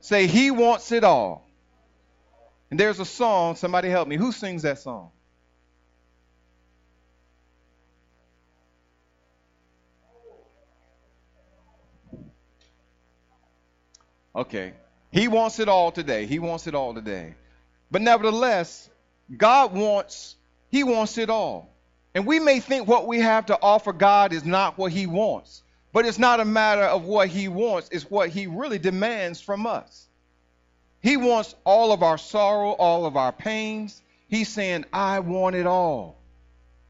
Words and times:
Say, 0.00 0.26
He 0.26 0.50
wants 0.50 0.92
it 0.92 1.04
all. 1.04 1.46
And 2.70 2.80
there's 2.80 3.00
a 3.00 3.04
song, 3.04 3.56
somebody 3.56 3.88
help 3.88 4.08
me. 4.08 4.16
Who 4.16 4.32
sings 4.32 4.62
that 4.62 4.78
song? 4.78 5.10
Okay. 14.36 14.74
He 15.10 15.28
wants 15.28 15.60
it 15.60 15.68
all 15.68 15.92
today. 15.92 16.26
He 16.26 16.38
wants 16.38 16.66
it 16.66 16.74
all 16.74 16.92
today. 16.92 17.34
But 17.90 18.02
nevertheless, 18.02 18.90
God 19.34 19.72
wants, 19.72 20.36
He 20.70 20.84
wants 20.84 21.16
it 21.16 21.30
all. 21.30 21.70
And 22.14 22.26
we 22.26 22.38
may 22.38 22.60
think 22.60 22.86
what 22.86 23.06
we 23.06 23.20
have 23.20 23.46
to 23.46 23.58
offer 23.60 23.92
God 23.92 24.32
is 24.32 24.44
not 24.44 24.76
what 24.76 24.92
He 24.92 25.06
wants. 25.06 25.62
But 25.96 26.04
it's 26.04 26.18
not 26.18 26.40
a 26.40 26.44
matter 26.44 26.82
of 26.82 27.04
what 27.04 27.28
He 27.28 27.48
wants, 27.48 27.88
it's 27.90 28.10
what 28.10 28.28
He 28.28 28.46
really 28.48 28.78
demands 28.78 29.40
from 29.40 29.66
us. 29.66 30.06
He 31.00 31.16
wants 31.16 31.54
all 31.64 31.90
of 31.90 32.02
our 32.02 32.18
sorrow, 32.18 32.72
all 32.72 33.06
of 33.06 33.16
our 33.16 33.32
pains. 33.32 34.02
He's 34.28 34.50
saying, 34.50 34.84
I 34.92 35.20
want 35.20 35.56
it 35.56 35.66
all. 35.66 36.18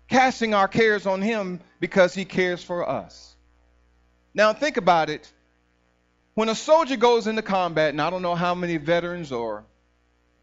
Casting 0.08 0.54
our 0.54 0.66
cares 0.66 1.06
on 1.06 1.22
Him 1.22 1.60
because 1.78 2.14
He 2.14 2.24
cares 2.24 2.64
for 2.64 2.88
us. 2.88 3.36
Now, 4.34 4.52
think 4.52 4.76
about 4.76 5.08
it. 5.08 5.32
When 6.34 6.48
a 6.48 6.56
soldier 6.56 6.96
goes 6.96 7.28
into 7.28 7.42
combat, 7.42 7.90
and 7.90 8.02
I 8.02 8.10
don't 8.10 8.22
know 8.22 8.34
how 8.34 8.56
many 8.56 8.76
veterans 8.76 9.30
or 9.30 9.62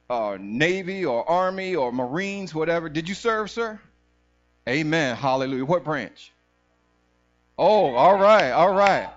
uh, 0.09 0.37
Navy 0.39 1.03
or 1.03 1.29
Army 1.29 1.75
or 1.75 1.91
Marines, 1.91 2.55
whatever, 2.55 2.87
did 2.87 3.09
you 3.09 3.15
serve, 3.15 3.51
sir? 3.51 3.77
Amen. 4.69 5.17
Hallelujah. 5.17 5.65
What 5.65 5.83
branch? 5.83 6.32
Oh, 7.57 7.93
all 7.93 8.17
right, 8.17 8.51
all 8.51 8.73
right. 8.73 9.09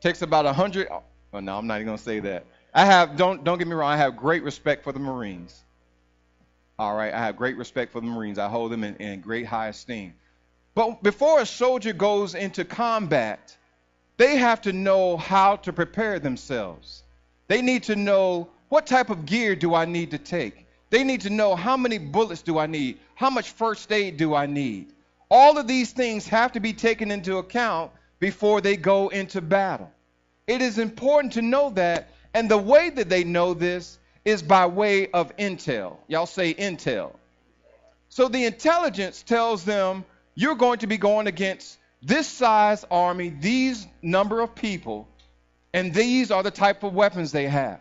Takes 0.00 0.22
about 0.22 0.46
a 0.46 0.52
hundred. 0.52 0.88
Oh, 1.32 1.40
no, 1.40 1.56
I'm 1.56 1.66
not 1.66 1.76
even 1.76 1.86
gonna 1.86 1.98
say 1.98 2.20
that. 2.20 2.44
I 2.74 2.84
have 2.84 3.16
don't 3.16 3.44
don't 3.44 3.58
get 3.58 3.66
me 3.66 3.74
wrong. 3.74 3.90
I 3.90 3.96
have 3.96 4.16
great 4.16 4.42
respect 4.42 4.84
for 4.84 4.92
the 4.92 4.98
Marines. 4.98 5.62
All 6.78 6.96
right, 6.96 7.14
I 7.14 7.18
have 7.18 7.36
great 7.36 7.56
respect 7.56 7.92
for 7.92 8.00
the 8.00 8.06
Marines. 8.06 8.38
I 8.38 8.48
hold 8.48 8.72
them 8.72 8.82
in, 8.84 8.96
in 8.96 9.20
great 9.20 9.46
high 9.46 9.68
esteem. 9.68 10.14
But 10.74 11.02
before 11.02 11.40
a 11.40 11.46
soldier 11.46 11.92
goes 11.92 12.34
into 12.34 12.64
combat, 12.64 13.56
they 14.16 14.36
have 14.36 14.62
to 14.62 14.72
know 14.72 15.16
how 15.16 15.56
to 15.56 15.72
prepare 15.72 16.18
themselves. 16.18 17.02
They 17.46 17.62
need 17.62 17.84
to 17.84 17.96
know 17.96 18.48
what 18.68 18.86
type 18.86 19.10
of 19.10 19.26
gear 19.26 19.54
do 19.54 19.74
I 19.74 19.84
need 19.84 20.12
to 20.12 20.18
take. 20.18 20.66
They 20.92 21.04
need 21.04 21.22
to 21.22 21.30
know 21.30 21.56
how 21.56 21.78
many 21.78 21.96
bullets 21.96 22.42
do 22.42 22.58
I 22.58 22.66
need? 22.66 22.98
How 23.14 23.30
much 23.30 23.52
first 23.52 23.90
aid 23.90 24.18
do 24.18 24.34
I 24.34 24.44
need? 24.44 24.92
All 25.30 25.56
of 25.56 25.66
these 25.66 25.92
things 25.92 26.28
have 26.28 26.52
to 26.52 26.60
be 26.60 26.74
taken 26.74 27.10
into 27.10 27.38
account 27.38 27.92
before 28.18 28.60
they 28.60 28.76
go 28.76 29.08
into 29.08 29.40
battle. 29.40 29.90
It 30.46 30.60
is 30.60 30.76
important 30.76 31.32
to 31.32 31.40
know 31.40 31.70
that, 31.70 32.10
and 32.34 32.50
the 32.50 32.58
way 32.58 32.90
that 32.90 33.08
they 33.08 33.24
know 33.24 33.54
this 33.54 33.98
is 34.26 34.42
by 34.42 34.66
way 34.66 35.08
of 35.12 35.34
intel. 35.38 35.96
Y'all 36.08 36.26
say 36.26 36.52
intel. 36.52 37.14
So 38.10 38.28
the 38.28 38.44
intelligence 38.44 39.22
tells 39.22 39.64
them 39.64 40.04
you're 40.34 40.56
going 40.56 40.80
to 40.80 40.86
be 40.86 40.98
going 40.98 41.26
against 41.26 41.78
this 42.02 42.28
size 42.28 42.84
army, 42.90 43.30
these 43.40 43.86
number 44.02 44.42
of 44.42 44.54
people, 44.54 45.08
and 45.72 45.94
these 45.94 46.30
are 46.30 46.42
the 46.42 46.50
type 46.50 46.82
of 46.82 46.92
weapons 46.92 47.32
they 47.32 47.46
have. 47.46 47.80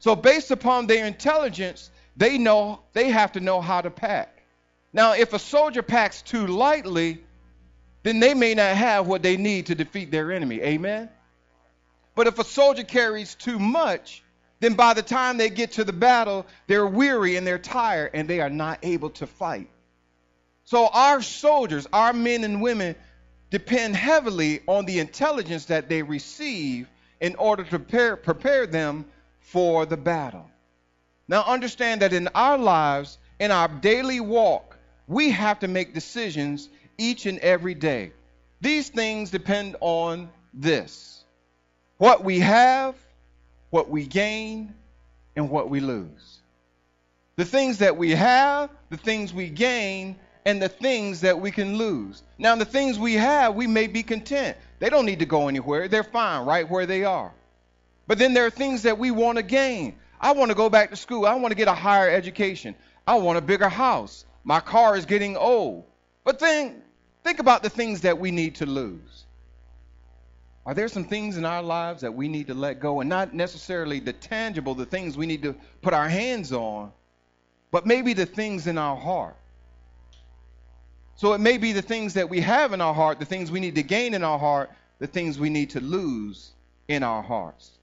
So 0.00 0.16
based 0.16 0.50
upon 0.50 0.88
their 0.88 1.06
intelligence, 1.06 1.92
they 2.18 2.36
know 2.36 2.80
they 2.92 3.10
have 3.10 3.32
to 3.32 3.40
know 3.40 3.60
how 3.60 3.80
to 3.80 3.90
pack. 3.90 4.42
Now, 4.92 5.14
if 5.14 5.32
a 5.32 5.38
soldier 5.38 5.82
packs 5.82 6.20
too 6.20 6.46
lightly, 6.46 7.22
then 8.02 8.20
they 8.20 8.34
may 8.34 8.54
not 8.54 8.76
have 8.76 9.06
what 9.06 9.22
they 9.22 9.36
need 9.36 9.66
to 9.66 9.74
defeat 9.74 10.10
their 10.10 10.32
enemy. 10.32 10.60
Amen. 10.60 11.08
But 12.14 12.26
if 12.26 12.38
a 12.38 12.44
soldier 12.44 12.82
carries 12.82 13.36
too 13.36 13.58
much, 13.58 14.22
then 14.58 14.74
by 14.74 14.94
the 14.94 15.02
time 15.02 15.36
they 15.36 15.50
get 15.50 15.72
to 15.72 15.84
the 15.84 15.92
battle, 15.92 16.44
they're 16.66 16.86
weary 16.86 17.36
and 17.36 17.46
they're 17.46 17.58
tired 17.58 18.10
and 18.14 18.28
they 18.28 18.40
are 18.40 18.50
not 18.50 18.80
able 18.82 19.10
to 19.10 19.26
fight. 19.26 19.70
So 20.64 20.88
our 20.88 21.22
soldiers, 21.22 21.86
our 21.92 22.12
men 22.12 22.42
and 22.42 22.60
women, 22.60 22.96
depend 23.50 23.94
heavily 23.94 24.60
on 24.66 24.84
the 24.84 24.98
intelligence 24.98 25.66
that 25.66 25.88
they 25.88 26.02
receive 26.02 26.88
in 27.20 27.36
order 27.36 27.62
to 27.62 27.70
prepare, 27.70 28.16
prepare 28.16 28.66
them 28.66 29.04
for 29.40 29.86
the 29.86 29.96
battle. 29.96 30.50
Now, 31.28 31.44
understand 31.44 32.02
that 32.02 32.14
in 32.14 32.28
our 32.34 32.56
lives, 32.56 33.18
in 33.38 33.50
our 33.50 33.68
daily 33.68 34.20
walk, 34.20 34.76
we 35.06 35.30
have 35.30 35.60
to 35.60 35.68
make 35.68 35.94
decisions 35.94 36.68
each 36.96 37.26
and 37.26 37.38
every 37.38 37.74
day. 37.74 38.12
These 38.60 38.88
things 38.88 39.30
depend 39.30 39.76
on 39.80 40.30
this 40.52 41.24
what 41.98 42.24
we 42.24 42.38
have, 42.38 42.94
what 43.70 43.90
we 43.90 44.06
gain, 44.06 44.72
and 45.36 45.50
what 45.50 45.68
we 45.68 45.80
lose. 45.80 46.38
The 47.36 47.44
things 47.44 47.78
that 47.78 47.96
we 47.96 48.12
have, 48.12 48.70
the 48.88 48.96
things 48.96 49.34
we 49.34 49.48
gain, 49.48 50.16
and 50.44 50.62
the 50.62 50.68
things 50.68 51.20
that 51.20 51.40
we 51.40 51.50
can 51.50 51.76
lose. 51.76 52.22
Now, 52.38 52.54
the 52.56 52.64
things 52.64 52.98
we 52.98 53.14
have, 53.14 53.54
we 53.54 53.66
may 53.66 53.86
be 53.86 54.02
content. 54.02 54.56
They 54.78 54.88
don't 54.90 55.06
need 55.06 55.18
to 55.18 55.26
go 55.26 55.48
anywhere, 55.48 55.88
they're 55.88 56.04
fine 56.04 56.46
right 56.46 56.68
where 56.68 56.86
they 56.86 57.04
are. 57.04 57.32
But 58.06 58.18
then 58.18 58.32
there 58.32 58.46
are 58.46 58.50
things 58.50 58.82
that 58.82 58.98
we 58.98 59.10
want 59.10 59.36
to 59.36 59.42
gain. 59.42 59.96
I 60.20 60.32
want 60.32 60.50
to 60.50 60.54
go 60.54 60.68
back 60.68 60.90
to 60.90 60.96
school, 60.96 61.26
I 61.26 61.34
want 61.34 61.52
to 61.52 61.56
get 61.56 61.68
a 61.68 61.74
higher 61.74 62.10
education, 62.10 62.74
I 63.06 63.16
want 63.16 63.38
a 63.38 63.42
bigger 63.42 63.68
house. 63.68 64.24
My 64.44 64.60
car 64.60 64.96
is 64.96 65.04
getting 65.04 65.36
old. 65.36 65.84
But 66.24 66.38
then 66.38 66.82
think 67.24 67.38
about 67.38 67.62
the 67.62 67.70
things 67.70 68.02
that 68.02 68.18
we 68.18 68.30
need 68.30 68.56
to 68.56 68.66
lose. 68.66 69.24
Are 70.66 70.74
there 70.74 70.88
some 70.88 71.04
things 71.04 71.38
in 71.38 71.46
our 71.46 71.62
lives 71.62 72.02
that 72.02 72.12
we 72.12 72.28
need 72.28 72.48
to 72.48 72.54
let 72.54 72.80
go? 72.80 73.00
And 73.00 73.08
not 73.08 73.32
necessarily 73.32 74.00
the 74.00 74.12
tangible, 74.12 74.74
the 74.74 74.84
things 74.84 75.16
we 75.16 75.26
need 75.26 75.42
to 75.42 75.54
put 75.80 75.94
our 75.94 76.08
hands 76.08 76.52
on, 76.52 76.92
but 77.70 77.86
maybe 77.86 78.12
the 78.12 78.26
things 78.26 78.66
in 78.66 78.76
our 78.76 78.96
heart. 78.96 79.36
So 81.16 81.32
it 81.32 81.38
may 81.38 81.56
be 81.56 81.72
the 81.72 81.82
things 81.82 82.14
that 82.14 82.28
we 82.28 82.40
have 82.40 82.72
in 82.72 82.80
our 82.80 82.94
heart, 82.94 83.18
the 83.18 83.24
things 83.24 83.50
we 83.50 83.60
need 83.60 83.76
to 83.76 83.82
gain 83.82 84.12
in 84.12 84.22
our 84.22 84.38
heart, 84.38 84.70
the 84.98 85.06
things 85.06 85.38
we 85.38 85.50
need 85.50 85.70
to 85.70 85.80
lose 85.80 86.52
in 86.86 87.02
our 87.02 87.22
hearts. 87.22 87.77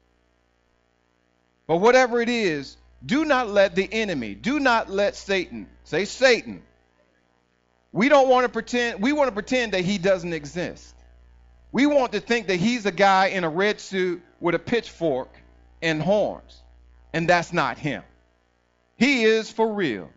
But 1.68 1.78
whatever 1.78 2.22
it 2.22 2.30
is, 2.30 2.78
do 3.06 3.26
not 3.26 3.50
let 3.50 3.76
the 3.76 3.88
enemy, 3.92 4.36
do 4.36 4.60
not 4.60 4.90
let 4.90 5.16
Satan, 5.16 5.68
say 5.84 6.06
Satan. 6.06 6.62
We 7.92 8.10
don't 8.10 8.30
want 8.30 8.46
to 8.46 8.50
pretend, 8.50 9.02
we 9.02 9.14
want 9.14 9.28
to 9.30 9.34
pretend 9.34 9.74
that 9.74 9.86
he 9.86 9.98
doesn't 9.98 10.34
exist. 10.34 10.94
We 11.72 11.86
want 11.86 12.14
to 12.14 12.20
think 12.20 12.48
that 12.48 12.58
he's 12.58 12.86
a 12.86 12.92
guy 12.92 13.28
in 13.28 13.44
a 13.44 13.50
red 13.50 13.80
suit 13.80 14.22
with 14.40 14.56
a 14.56 14.60
pitchfork 14.60 15.30
and 15.82 16.02
horns. 16.02 16.62
And 17.14 17.28
that's 17.30 17.54
not 17.54 17.78
him. 17.78 18.04
He 18.98 19.24
is 19.24 19.52
for 19.52 19.74
real 19.74 20.10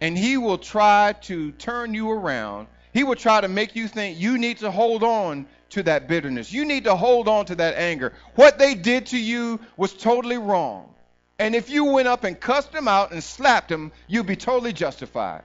and 0.00 0.16
he 0.16 0.36
will 0.36 0.58
try 0.58 1.14
to 1.22 1.52
turn 1.52 1.94
you 1.94 2.10
around. 2.10 2.68
He 2.92 3.04
will 3.04 3.16
try 3.16 3.40
to 3.40 3.48
make 3.48 3.76
you 3.76 3.88
think 3.88 4.18
you 4.18 4.38
need 4.38 4.58
to 4.58 4.70
hold 4.70 5.02
on 5.02 5.46
to 5.70 5.82
that 5.84 6.08
bitterness. 6.08 6.52
You 6.52 6.64
need 6.64 6.84
to 6.84 6.96
hold 6.96 7.28
on 7.28 7.46
to 7.46 7.54
that 7.56 7.76
anger. 7.76 8.12
What 8.34 8.58
they 8.58 8.74
did 8.74 9.06
to 9.06 9.18
you 9.18 9.60
was 9.76 9.92
totally 9.92 10.38
wrong. 10.38 10.92
And 11.38 11.54
if 11.54 11.68
you 11.68 11.84
went 11.84 12.08
up 12.08 12.24
and 12.24 12.38
cussed 12.38 12.72
them 12.72 12.88
out 12.88 13.12
and 13.12 13.22
slapped 13.22 13.68
them, 13.68 13.92
you'd 14.06 14.26
be 14.26 14.36
totally 14.36 14.72
justified. 14.72 15.42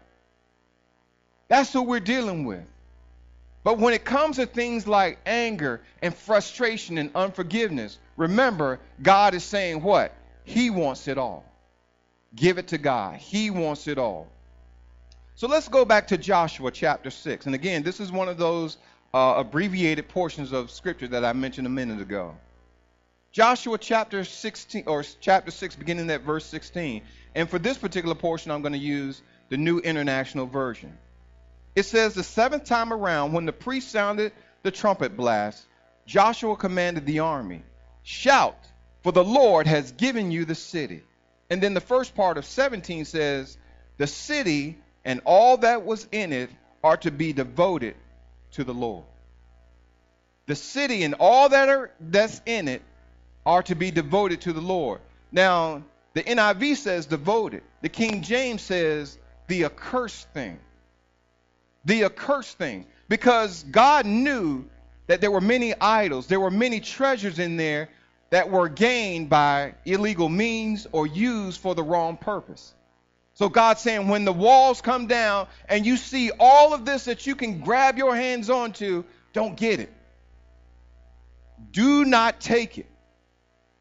That's 1.47 1.73
who 1.73 1.81
we're 1.83 1.99
dealing 1.99 2.45
with. 2.45 2.63
But 3.63 3.77
when 3.77 3.93
it 3.93 4.05
comes 4.05 4.37
to 4.37 4.45
things 4.45 4.87
like 4.87 5.19
anger 5.25 5.81
and 6.01 6.15
frustration 6.15 6.97
and 6.97 7.11
unforgiveness, 7.13 7.97
remember, 8.17 8.79
God 9.01 9.33
is 9.33 9.43
saying 9.43 9.81
what? 9.81 10.15
He 10.45 10.69
wants 10.69 11.07
it 11.07 11.17
all. 11.17 11.45
Give 12.33 12.57
it 12.57 12.69
to 12.69 12.77
God. 12.77 13.17
He 13.17 13.49
wants 13.49 13.87
it 13.87 13.97
all. 13.97 14.27
So 15.35 15.47
let's 15.47 15.67
go 15.67 15.85
back 15.85 16.07
to 16.07 16.17
Joshua 16.17 16.71
chapter 16.71 17.09
6. 17.09 17.45
And 17.45 17.55
again, 17.55 17.83
this 17.83 17.99
is 17.99 18.11
one 18.11 18.29
of 18.29 18.37
those 18.37 18.77
uh, 19.13 19.35
abbreviated 19.37 20.07
portions 20.07 20.51
of 20.51 20.71
scripture 20.71 21.07
that 21.09 21.25
I 21.25 21.33
mentioned 21.33 21.67
a 21.67 21.69
minute 21.69 22.01
ago. 22.01 22.35
Joshua 23.31 23.77
chapter 23.77 24.23
16 24.23 24.83
or 24.87 25.03
chapter 25.21 25.51
6 25.51 25.75
beginning 25.75 26.09
at 26.09 26.21
verse 26.21 26.45
16. 26.45 27.01
And 27.35 27.49
for 27.49 27.59
this 27.59 27.77
particular 27.77 28.15
portion 28.15 28.51
I'm 28.51 28.61
going 28.61 28.73
to 28.73 28.79
use 28.79 29.21
the 29.49 29.57
New 29.57 29.79
International 29.79 30.45
Version. 30.45 30.97
It 31.75 31.83
says 31.83 32.13
the 32.13 32.23
seventh 32.23 32.65
time 32.65 32.91
around 32.91 33.33
when 33.33 33.45
the 33.45 33.53
priest 33.53 33.91
sounded 33.91 34.33
the 34.63 34.71
trumpet 34.71 35.15
blast, 35.15 35.65
Joshua 36.05 36.55
commanded 36.55 37.05
the 37.05 37.19
army, 37.19 37.63
"Shout, 38.03 38.57
for 39.01 39.11
the 39.11 39.23
Lord 39.23 39.67
has 39.67 39.93
given 39.93 40.31
you 40.31 40.43
the 40.43 40.55
city." 40.55 41.03
And 41.49 41.61
then 41.63 41.73
the 41.73 41.81
first 41.81 42.15
part 42.15 42.37
of 42.37 42.45
17 42.45 43.05
says, 43.05 43.57
"The 43.97 44.07
city 44.07 44.77
and 45.05 45.21
all 45.25 45.57
that 45.57 45.85
was 45.85 46.07
in 46.11 46.33
it 46.33 46.49
are 46.83 46.97
to 46.97 47.11
be 47.11 47.31
devoted 47.31 47.95
to 48.51 48.63
the 48.63 48.73
Lord. 48.73 49.05
The 50.47 50.55
city 50.55 51.03
and 51.03 51.15
all 51.19 51.49
that 51.49 51.69
are 51.69 51.91
that's 51.99 52.41
in 52.45 52.67
it 52.67 52.81
are 53.45 53.63
to 53.63 53.75
be 53.75 53.91
devoted 53.91 54.41
to 54.41 54.53
the 54.53 54.61
Lord. 54.61 54.99
Now, 55.31 55.83
the 56.13 56.23
NIV 56.23 56.77
says 56.77 57.05
devoted. 57.05 57.63
The 57.81 57.89
King 57.89 58.21
James 58.21 58.61
says 58.61 59.17
the 59.47 59.65
accursed 59.65 60.27
thing. 60.29 60.59
The 61.85 62.03
accursed 62.03 62.57
thing. 62.57 62.85
Because 63.07 63.63
God 63.63 64.05
knew 64.05 64.65
that 65.07 65.21
there 65.21 65.31
were 65.31 65.41
many 65.41 65.73
idols, 65.79 66.27
there 66.27 66.39
were 66.39 66.51
many 66.51 66.79
treasures 66.79 67.39
in 67.39 67.57
there 67.57 67.89
that 68.29 68.49
were 68.49 68.69
gained 68.69 69.29
by 69.29 69.75
illegal 69.85 70.29
means 70.29 70.87
or 70.91 71.05
used 71.05 71.59
for 71.59 71.75
the 71.75 71.83
wrong 71.83 72.17
purpose. 72.17 72.73
So 73.33 73.49
God's 73.49 73.81
saying 73.81 74.07
when 74.07 74.25
the 74.25 74.33
walls 74.33 74.81
come 74.81 75.07
down 75.07 75.47
and 75.67 75.85
you 75.85 75.97
see 75.97 76.31
all 76.39 76.73
of 76.73 76.85
this 76.85 77.05
that 77.05 77.25
you 77.25 77.35
can 77.35 77.61
grab 77.61 77.97
your 77.97 78.15
hands 78.15 78.49
onto, 78.49 79.03
don't 79.33 79.55
get 79.55 79.79
it. 79.79 79.91
Do 81.71 82.05
not 82.05 82.41
take 82.41 82.77
it. 82.77 82.87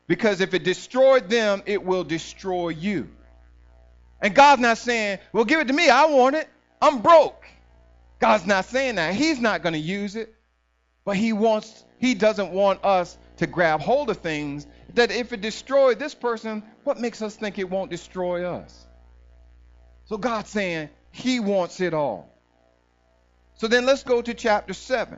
Because 0.07 0.41
if 0.41 0.55
it 0.55 0.65
destroyed 0.65 1.29
them, 1.29 1.63
it 1.67 1.85
will 1.85 2.05
destroy 2.05 2.71
you. 2.71 3.09
And 4.21 4.35
God's 4.35 4.61
not 4.61 4.79
saying, 4.79 5.19
well, 5.33 5.45
give 5.45 5.61
it 5.61 5.69
to 5.69 5.73
me. 5.73 5.89
I 5.89 6.07
want 6.07 6.37
it. 6.37 6.49
I'm 6.83 7.01
broke. 7.01 7.45
God's 8.19 8.47
not 8.47 8.67
saying 8.67 8.97
that. 8.97 9.15
He's 9.15 9.41
not 9.41 9.63
going 9.63 9.73
to 9.73 9.79
use 9.79 10.17
it. 10.17 10.35
But 11.05 11.17
he 11.17 11.33
wants, 11.33 11.85
he 11.99 12.15
doesn't 12.15 12.53
want 12.53 12.85
us 12.85 13.17
to 13.39 13.47
grab 13.47 13.81
hold 13.81 14.11
of 14.11 14.19
things 14.19 14.67
that 14.95 15.11
if 15.11 15.33
it 15.33 15.41
destroyed 15.41 15.99
this 15.99 16.15
person, 16.15 16.63
what 16.85 17.01
makes 17.01 17.23
us 17.23 17.35
think 17.35 17.59
it 17.59 17.71
won't 17.71 17.91
destroy 17.91 18.45
us? 18.45 18.87
So 20.11 20.19
God's 20.19 20.51
saying 20.51 20.89
he 21.13 21.39
wants 21.39 21.81
it 21.81 21.95
all. 21.95 22.29
So 23.59 23.69
then 23.69 23.87
let's 23.87 24.03
go 24.03 24.21
to 24.21 24.35
chapter 24.35 24.75
7, 24.75 25.17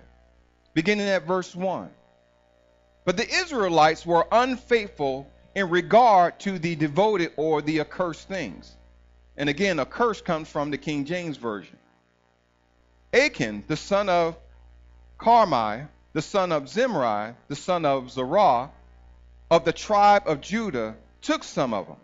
beginning 0.75 1.09
at 1.09 1.27
verse 1.27 1.57
1. 1.57 1.89
But 3.07 3.17
the 3.17 3.27
Israelites 3.27 4.05
were 4.05 4.27
unfaithful 4.31 5.27
in 5.55 5.71
regard 5.71 6.39
to 6.41 6.59
the 6.59 6.77
devoted 6.77 7.33
or 7.39 7.63
the 7.63 7.81
accursed 7.81 8.29
things. 8.29 8.71
And 9.35 9.49
again, 9.49 9.81
accursed 9.81 10.27
comes 10.27 10.51
from 10.51 10.71
the 10.71 10.77
King 10.77 11.07
James 11.07 11.39
Version. 11.39 11.79
Achan, 13.15 13.65
the 13.69 13.79
son 13.79 14.11
of 14.11 14.37
Carmi, 15.19 15.89
the 16.13 16.21
son 16.21 16.53
of 16.53 16.69
Zimri, 16.69 17.33
the 17.49 17.57
son 17.57 17.87
of 17.87 18.11
Zerah, 18.11 18.69
of 19.51 19.65
the 19.65 19.73
tribe 19.73 20.25
of 20.27 20.43
Judah, 20.43 20.97
took 21.23 21.45
some 21.45 21.73
of 21.73 21.87
them. 21.87 21.97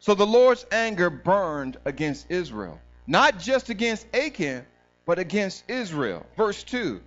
So 0.00 0.14
the 0.14 0.26
Lord's 0.26 0.64
anger 0.72 1.10
burned 1.10 1.76
against 1.84 2.30
Israel, 2.30 2.80
not 3.06 3.38
just 3.38 3.68
against 3.68 4.06
Achan, 4.14 4.64
but 5.04 5.18
against 5.18 5.64
Israel. 5.68 6.24
Verse 6.38 6.64
2 6.64 7.02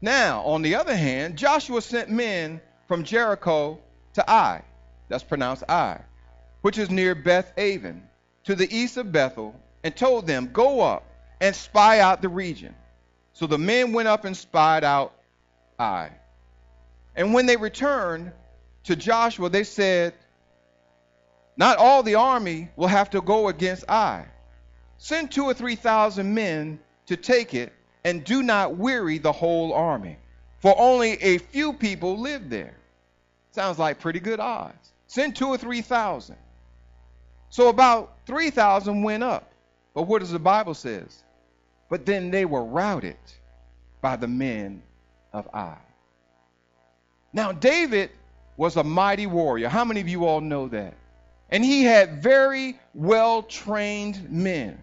Now, 0.00 0.40
on 0.42 0.62
the 0.62 0.76
other 0.76 0.96
hand, 0.96 1.36
Joshua 1.36 1.82
sent 1.82 2.08
men 2.08 2.62
from 2.88 3.04
Jericho 3.04 3.78
to 4.14 4.30
Ai, 4.30 4.62
that's 5.08 5.22
pronounced 5.22 5.64
Ai, 5.68 6.00
which 6.62 6.78
is 6.78 6.90
near 6.90 7.14
Beth 7.14 7.52
Aven, 7.58 8.08
to 8.44 8.54
the 8.54 8.74
east 8.74 8.96
of 8.96 9.12
Bethel, 9.12 9.54
and 9.84 9.94
told 9.94 10.26
them, 10.26 10.48
Go 10.50 10.80
up 10.80 11.04
and 11.42 11.54
spy 11.54 12.00
out 12.00 12.22
the 12.22 12.28
region. 12.30 12.74
So 13.34 13.46
the 13.46 13.58
men 13.58 13.92
went 13.92 14.08
up 14.08 14.24
and 14.24 14.34
spied 14.34 14.82
out 14.82 15.12
Ai. 15.78 16.10
And 17.14 17.34
when 17.34 17.44
they 17.44 17.58
returned 17.58 18.32
to 18.84 18.96
Joshua, 18.96 19.50
they 19.50 19.64
said, 19.64 20.14
Not 21.56 21.78
all 21.78 22.02
the 22.02 22.14
army 22.14 22.68
will 22.76 22.88
have 22.88 23.10
to 23.10 23.20
go 23.20 23.48
against 23.48 23.84
Ai. 23.88 24.26
Send 24.98 25.30
two 25.30 25.44
or 25.44 25.54
three 25.54 25.76
thousand 25.76 26.32
men 26.32 26.78
to 27.06 27.16
take 27.16 27.54
it, 27.54 27.72
and 28.04 28.24
do 28.24 28.42
not 28.42 28.76
weary 28.76 29.18
the 29.18 29.32
whole 29.32 29.72
army, 29.72 30.16
for 30.60 30.74
only 30.78 31.12
a 31.22 31.38
few 31.38 31.72
people 31.72 32.18
live 32.18 32.48
there. 32.48 32.76
Sounds 33.50 33.78
like 33.78 34.00
pretty 34.00 34.20
good 34.20 34.40
odds. 34.40 34.92
Send 35.08 35.36
two 35.36 35.48
or 35.48 35.58
three 35.58 35.82
thousand. 35.82 36.36
So 37.50 37.68
about 37.68 38.16
three 38.26 38.50
thousand 38.50 39.02
went 39.02 39.22
up. 39.22 39.52
But 39.94 40.04
what 40.04 40.20
does 40.20 40.30
the 40.30 40.38
Bible 40.38 40.74
says? 40.74 41.22
But 41.90 42.06
then 42.06 42.30
they 42.30 42.46
were 42.46 42.64
routed 42.64 43.18
by 44.00 44.16
the 44.16 44.28
men 44.28 44.82
of 45.32 45.46
Ai. 45.52 45.76
Now, 47.34 47.52
David 47.52 48.10
was 48.56 48.76
a 48.76 48.84
mighty 48.84 49.26
warrior. 49.26 49.68
How 49.68 49.84
many 49.84 50.00
of 50.00 50.08
you 50.08 50.24
all 50.26 50.40
know 50.40 50.68
that? 50.68 50.94
And 51.52 51.62
he 51.62 51.84
had 51.84 52.22
very 52.22 52.78
well 52.94 53.42
trained 53.42 54.30
men. 54.30 54.82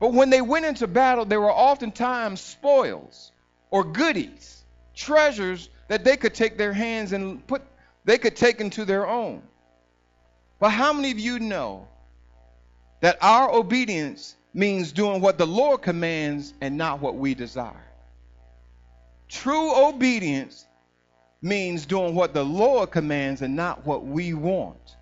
But 0.00 0.12
when 0.12 0.30
they 0.30 0.42
went 0.42 0.66
into 0.66 0.88
battle, 0.88 1.24
there 1.24 1.40
were 1.40 1.52
oftentimes 1.52 2.40
spoils 2.40 3.30
or 3.70 3.84
goodies, 3.84 4.64
treasures 4.96 5.70
that 5.86 6.02
they 6.02 6.16
could 6.16 6.34
take 6.34 6.58
their 6.58 6.72
hands 6.72 7.12
and 7.12 7.46
put, 7.46 7.62
they 8.04 8.18
could 8.18 8.34
take 8.34 8.60
into 8.60 8.84
their 8.84 9.06
own. 9.06 9.42
But 10.58 10.70
how 10.70 10.92
many 10.92 11.12
of 11.12 11.20
you 11.20 11.38
know 11.38 11.86
that 13.00 13.18
our 13.22 13.48
obedience 13.54 14.34
means 14.52 14.90
doing 14.90 15.20
what 15.20 15.38
the 15.38 15.46
Lord 15.46 15.82
commands 15.82 16.52
and 16.60 16.76
not 16.76 17.00
what 17.00 17.14
we 17.14 17.34
desire? 17.34 17.92
True 19.28 19.88
obedience 19.88 20.66
means 21.40 21.86
doing 21.86 22.16
what 22.16 22.34
the 22.34 22.44
Lord 22.44 22.90
commands 22.90 23.40
and 23.40 23.54
not 23.54 23.86
what 23.86 24.04
we 24.04 24.34
want. 24.34 24.96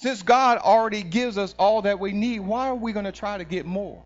Since 0.00 0.22
God 0.22 0.56
already 0.56 1.02
gives 1.02 1.36
us 1.36 1.54
all 1.58 1.82
that 1.82 2.00
we 2.00 2.12
need, 2.12 2.40
why 2.40 2.68
are 2.68 2.74
we 2.74 2.92
going 2.92 3.04
to 3.04 3.12
try 3.12 3.36
to 3.36 3.44
get 3.44 3.66
more? 3.66 4.02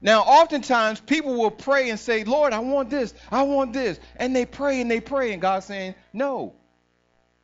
Now, 0.00 0.22
oftentimes 0.22 0.98
people 0.98 1.34
will 1.34 1.52
pray 1.52 1.90
and 1.90 1.98
say, 1.98 2.24
Lord, 2.24 2.52
I 2.52 2.58
want 2.58 2.90
this, 2.90 3.14
I 3.30 3.42
want 3.42 3.72
this. 3.72 4.00
And 4.16 4.34
they 4.34 4.44
pray 4.44 4.80
and 4.80 4.90
they 4.90 5.00
pray, 5.00 5.32
and 5.32 5.40
God's 5.40 5.66
saying, 5.66 5.94
No, 6.12 6.54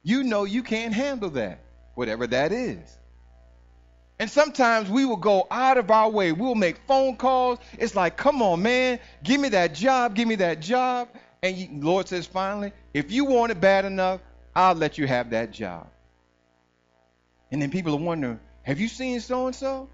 you 0.02 0.24
know 0.24 0.42
you 0.42 0.64
can't 0.64 0.92
handle 0.92 1.30
that, 1.30 1.60
whatever 1.94 2.26
that 2.26 2.50
is. 2.50 2.98
And 4.18 4.28
sometimes 4.28 4.90
we 4.90 5.04
will 5.04 5.16
go 5.16 5.46
out 5.48 5.78
of 5.78 5.88
our 5.92 6.10
way. 6.10 6.32
We'll 6.32 6.56
make 6.56 6.78
phone 6.88 7.16
calls. 7.16 7.60
It's 7.78 7.94
like, 7.94 8.16
come 8.16 8.42
on, 8.42 8.60
man, 8.60 8.98
give 9.22 9.40
me 9.40 9.50
that 9.50 9.72
job, 9.74 10.16
give 10.16 10.26
me 10.26 10.34
that 10.36 10.58
job. 10.58 11.08
And 11.44 11.56
you, 11.56 11.68
Lord 11.72 12.08
says, 12.08 12.26
finally, 12.26 12.72
if 12.92 13.12
you 13.12 13.24
want 13.24 13.52
it 13.52 13.60
bad 13.60 13.84
enough, 13.84 14.20
I'll 14.54 14.74
let 14.74 14.98
you 14.98 15.06
have 15.06 15.30
that 15.30 15.52
job. 15.52 15.91
And 17.52 17.60
then 17.60 17.70
people 17.70 17.94
are 17.94 18.00
wondering, 18.00 18.40
have 18.62 18.80
you 18.80 18.88
seen 18.88 19.20
so 19.20 19.46
and 19.46 19.54
so? 19.54 19.90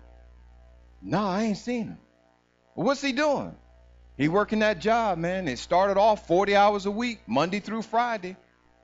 No, 1.03 1.19
I 1.19 1.43
ain't 1.43 1.59
seen 1.59 1.89
him. 1.89 1.99
What's 2.75 3.03
he 3.03 3.13
doing? 3.13 3.55
He 4.17 4.29
working 4.29 4.61
that 4.61 4.81
job, 4.81 5.19
man. 5.19 5.49
It 5.49 5.59
started 5.59 5.99
off 5.99 6.27
40 6.29 6.55
hours 6.55 6.87
a 6.87 6.91
week, 6.91 7.21
Monday 7.27 7.61
through 7.61 7.83
Friday. 7.83 8.37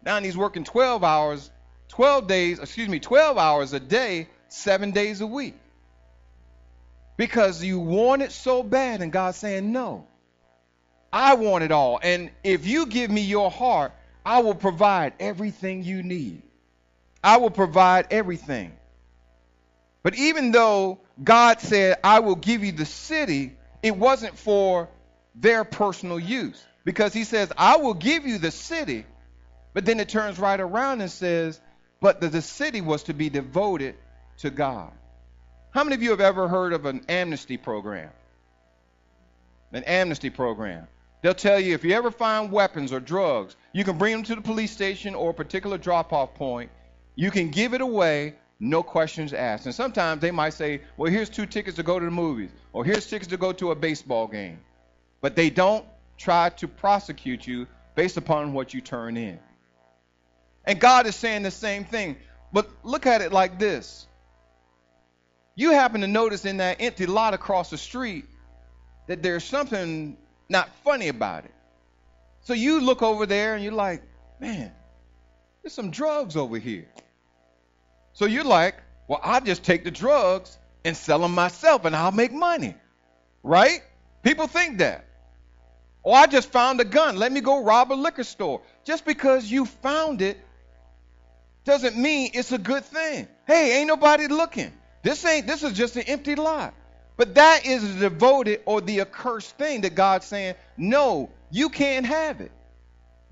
Now 0.04 0.20
he's 0.20 0.36
working 0.36 0.64
12 0.64 1.04
hours, 1.04 1.50
12 1.88 2.26
days, 2.26 2.58
excuse 2.58 2.88
me, 2.88 2.98
12 2.98 3.38
hours 3.38 3.72
a 3.72 3.80
day 3.80 4.28
seven 4.48 4.90
days 4.90 5.20
a 5.20 5.26
week. 5.26 5.54
Because 7.16 7.62
you 7.62 7.78
want 7.78 8.22
it 8.22 8.32
so 8.32 8.64
bad, 8.64 9.02
and 9.02 9.12
God's 9.12 9.38
saying, 9.38 9.70
No, 9.70 10.06
I 11.12 11.34
want 11.34 11.62
it 11.62 11.70
all. 11.70 12.00
And 12.02 12.30
if 12.42 12.66
you 12.66 12.86
give 12.86 13.10
me 13.10 13.20
your 13.20 13.50
heart, 13.50 13.92
I 14.26 14.40
will 14.40 14.54
provide 14.54 15.12
everything 15.20 15.84
you 15.84 16.02
need. 16.02 16.43
I 17.24 17.38
will 17.38 17.50
provide 17.50 18.08
everything. 18.10 18.72
But 20.02 20.14
even 20.16 20.52
though 20.52 21.00
God 21.22 21.60
said, 21.60 21.96
I 22.04 22.20
will 22.20 22.34
give 22.34 22.62
you 22.62 22.72
the 22.72 22.84
city, 22.84 23.54
it 23.82 23.96
wasn't 23.96 24.36
for 24.36 24.88
their 25.34 25.64
personal 25.64 26.20
use. 26.20 26.62
Because 26.84 27.14
he 27.14 27.24
says, 27.24 27.50
I 27.56 27.78
will 27.78 27.94
give 27.94 28.26
you 28.26 28.36
the 28.36 28.50
city. 28.50 29.06
But 29.72 29.86
then 29.86 29.98
it 30.00 30.10
turns 30.10 30.38
right 30.38 30.60
around 30.60 31.00
and 31.00 31.10
says, 31.10 31.58
but 31.98 32.20
the, 32.20 32.28
the 32.28 32.42
city 32.42 32.82
was 32.82 33.04
to 33.04 33.14
be 33.14 33.30
devoted 33.30 33.94
to 34.38 34.50
God. 34.50 34.92
How 35.70 35.82
many 35.82 35.96
of 35.96 36.02
you 36.02 36.10
have 36.10 36.20
ever 36.20 36.46
heard 36.46 36.74
of 36.74 36.84
an 36.84 37.06
amnesty 37.08 37.56
program? 37.56 38.10
An 39.72 39.82
amnesty 39.84 40.28
program. 40.28 40.86
They'll 41.22 41.34
tell 41.34 41.58
you 41.58 41.74
if 41.74 41.84
you 41.84 41.94
ever 41.94 42.10
find 42.10 42.52
weapons 42.52 42.92
or 42.92 43.00
drugs, 43.00 43.56
you 43.72 43.82
can 43.82 43.96
bring 43.96 44.12
them 44.12 44.22
to 44.24 44.34
the 44.34 44.42
police 44.42 44.70
station 44.70 45.14
or 45.14 45.30
a 45.30 45.34
particular 45.34 45.78
drop 45.78 46.12
off 46.12 46.34
point. 46.34 46.70
You 47.14 47.30
can 47.30 47.50
give 47.50 47.74
it 47.74 47.80
away, 47.80 48.34
no 48.58 48.82
questions 48.82 49.32
asked. 49.32 49.66
And 49.66 49.74
sometimes 49.74 50.20
they 50.20 50.30
might 50.30 50.54
say, 50.54 50.82
well, 50.96 51.10
here's 51.10 51.28
two 51.28 51.46
tickets 51.46 51.76
to 51.76 51.82
go 51.82 51.98
to 51.98 52.04
the 52.04 52.10
movies, 52.10 52.50
or 52.72 52.84
here's 52.84 53.06
tickets 53.06 53.28
to 53.30 53.36
go 53.36 53.52
to 53.52 53.70
a 53.70 53.74
baseball 53.74 54.26
game. 54.26 54.58
But 55.20 55.36
they 55.36 55.50
don't 55.50 55.84
try 56.18 56.50
to 56.50 56.68
prosecute 56.68 57.46
you 57.46 57.66
based 57.94 58.16
upon 58.16 58.52
what 58.52 58.74
you 58.74 58.80
turn 58.80 59.16
in. 59.16 59.38
And 60.64 60.80
God 60.80 61.06
is 61.06 61.14
saying 61.14 61.42
the 61.42 61.50
same 61.50 61.84
thing. 61.84 62.16
But 62.52 62.70
look 62.82 63.06
at 63.06 63.20
it 63.20 63.32
like 63.32 63.58
this 63.58 64.06
you 65.56 65.70
happen 65.70 66.00
to 66.00 66.06
notice 66.06 66.44
in 66.44 66.56
that 66.58 66.78
empty 66.80 67.06
lot 67.06 67.34
across 67.34 67.70
the 67.70 67.78
street 67.78 68.24
that 69.06 69.22
there's 69.22 69.44
something 69.44 70.16
not 70.48 70.68
funny 70.82 71.08
about 71.08 71.44
it. 71.44 71.54
So 72.40 72.54
you 72.54 72.80
look 72.80 73.02
over 73.02 73.26
there 73.26 73.54
and 73.54 73.62
you're 73.62 73.72
like, 73.72 74.02
man, 74.40 74.72
there's 75.64 75.72
some 75.72 75.90
drugs 75.90 76.36
over 76.36 76.58
here. 76.58 76.86
So 78.12 78.26
you're 78.26 78.44
like, 78.44 78.76
well, 79.08 79.18
I'll 79.22 79.40
just 79.40 79.64
take 79.64 79.82
the 79.82 79.90
drugs 79.90 80.58
and 80.84 80.94
sell 80.94 81.20
them 81.20 81.34
myself 81.34 81.86
and 81.86 81.96
I'll 81.96 82.12
make 82.12 82.32
money. 82.32 82.74
Right? 83.42 83.80
People 84.22 84.46
think 84.46 84.78
that. 84.78 85.06
Oh, 86.04 86.12
I 86.12 86.26
just 86.26 86.52
found 86.52 86.80
a 86.82 86.84
gun. 86.84 87.16
Let 87.16 87.32
me 87.32 87.40
go 87.40 87.64
rob 87.64 87.90
a 87.92 87.94
liquor 87.94 88.24
store. 88.24 88.60
Just 88.84 89.06
because 89.06 89.50
you 89.50 89.64
found 89.64 90.20
it 90.20 90.38
doesn't 91.64 91.96
mean 91.96 92.32
it's 92.34 92.52
a 92.52 92.58
good 92.58 92.84
thing. 92.84 93.26
Hey, 93.46 93.78
ain't 93.78 93.88
nobody 93.88 94.26
looking. 94.26 94.70
This 95.02 95.24
ain't 95.24 95.46
this 95.46 95.62
is 95.62 95.72
just 95.72 95.96
an 95.96 96.02
empty 96.02 96.34
lot. 96.34 96.74
But 97.16 97.36
that 97.36 97.64
is 97.64 97.94
the 97.94 98.10
devoted 98.10 98.60
or 98.66 98.82
the 98.82 99.00
accursed 99.00 99.56
thing 99.56 99.80
that 99.80 99.94
God's 99.94 100.26
saying, 100.26 100.56
no, 100.76 101.30
you 101.50 101.70
can't 101.70 102.04
have 102.04 102.42
it. 102.42 102.52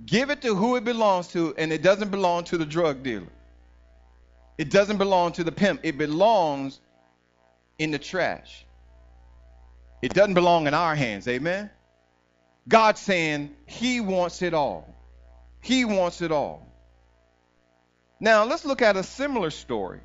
Give 0.05 0.31
it 0.31 0.43
to 0.43 0.55
who 0.55 0.77
it 0.77 0.85
belongs 0.85 1.29
to, 1.29 1.55
and 1.57 1.73
it 1.73 1.83
doesn't 1.83 2.11
belong 2.11 2.45
to 2.45 2.59
the 2.59 2.67
drug 2.67 3.03
dealer. 3.03 3.29
It 4.59 4.71
doesn't 4.71 4.99
belong 4.99 5.33
to 5.33 5.45
the 5.45 5.53
pimp. 5.53 5.81
It 5.83 5.99
belongs 5.99 6.81
in 7.79 7.91
the 7.91 7.99
trash. 7.99 8.65
It 10.03 10.15
doesn't 10.15 10.35
belong 10.35 10.67
in 10.67 10.75
our 10.75 10.95
hands. 10.95 11.29
Amen. 11.29 11.71
God's 12.69 13.01
saying 13.01 13.55
he 13.67 14.01
wants 14.01 14.43
it 14.43 14.55
all. 14.55 14.95
He 15.61 15.85
wants 15.85 16.21
it 16.23 16.33
all. 16.33 16.67
Now, 18.21 18.45
let's 18.45 18.65
look 18.65 18.83
at 18.83 18.97
a 18.97 19.03
similar 19.03 19.51
story. 19.51 20.01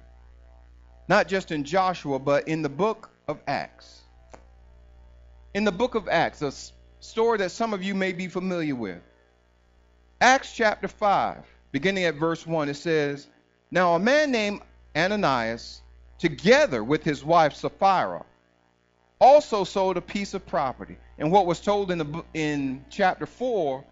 Not 1.08 1.28
just 1.28 1.52
in 1.52 1.64
Joshua, 1.64 2.20
but 2.20 2.48
in 2.48 2.62
the 2.62 2.70
book 2.70 3.10
of 3.28 3.40
Acts. 3.48 4.02
In 5.54 5.64
the 5.64 5.72
book 5.72 5.96
of 5.96 6.08
Acts, 6.08 6.42
a 6.42 6.52
story 7.00 7.40
that 7.40 7.52
some 7.52 7.74
of 7.74 7.84
you 7.84 7.96
may 7.96 8.12
be 8.12 8.28
familiar 8.28 8.76
with. 8.76 9.02
Acts 10.20 10.52
chapter 10.52 10.88
5, 10.88 11.46
beginning 11.72 12.06
at 12.06 12.16
verse 12.16 12.48
1, 12.48 12.70
it 12.70 12.74
says, 12.74 13.28
Now 13.70 13.94
a 13.94 14.00
man 14.00 14.32
named 14.32 14.62
Ananias, 14.96 15.84
together 16.18 16.84
with 16.84 17.04
his 17.04 17.24
wife 17.24 17.54
Sapphira, 17.54 18.26
also 19.22 19.64
sold 19.64 19.96
a 19.96 20.02
piece 20.02 20.34
of 20.34 20.44
property. 20.48 20.98
And 21.20 21.32
what 21.32 21.46
was 21.46 21.60
told 21.60 21.92
in, 21.92 22.00
the, 22.00 22.24
in 22.34 22.84
chapter 22.90 23.28
4 23.28 23.84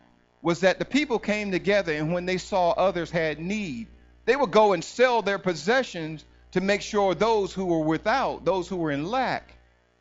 was 0.41 0.61
that 0.61 0.79
the 0.79 0.85
people 0.85 1.19
came 1.19 1.51
together, 1.51 1.93
and 1.93 2.11
when 2.11 2.25
they 2.25 2.39
saw 2.39 2.71
others 2.71 3.11
had 3.11 3.39
need, 3.39 3.85
they 4.25 4.35
would 4.35 4.51
go 4.51 4.73
and 4.73 4.83
sell 4.83 5.21
their 5.21 5.37
possessions 5.37 6.25
to 6.53 6.61
make 6.61 6.81
sure 6.81 7.13
those 7.13 7.53
who 7.53 7.65
were 7.65 7.83
without, 7.83 8.45
those 8.45 8.67
who 8.67 8.77
were 8.77 8.91
in 8.91 9.05
lack, 9.05 9.53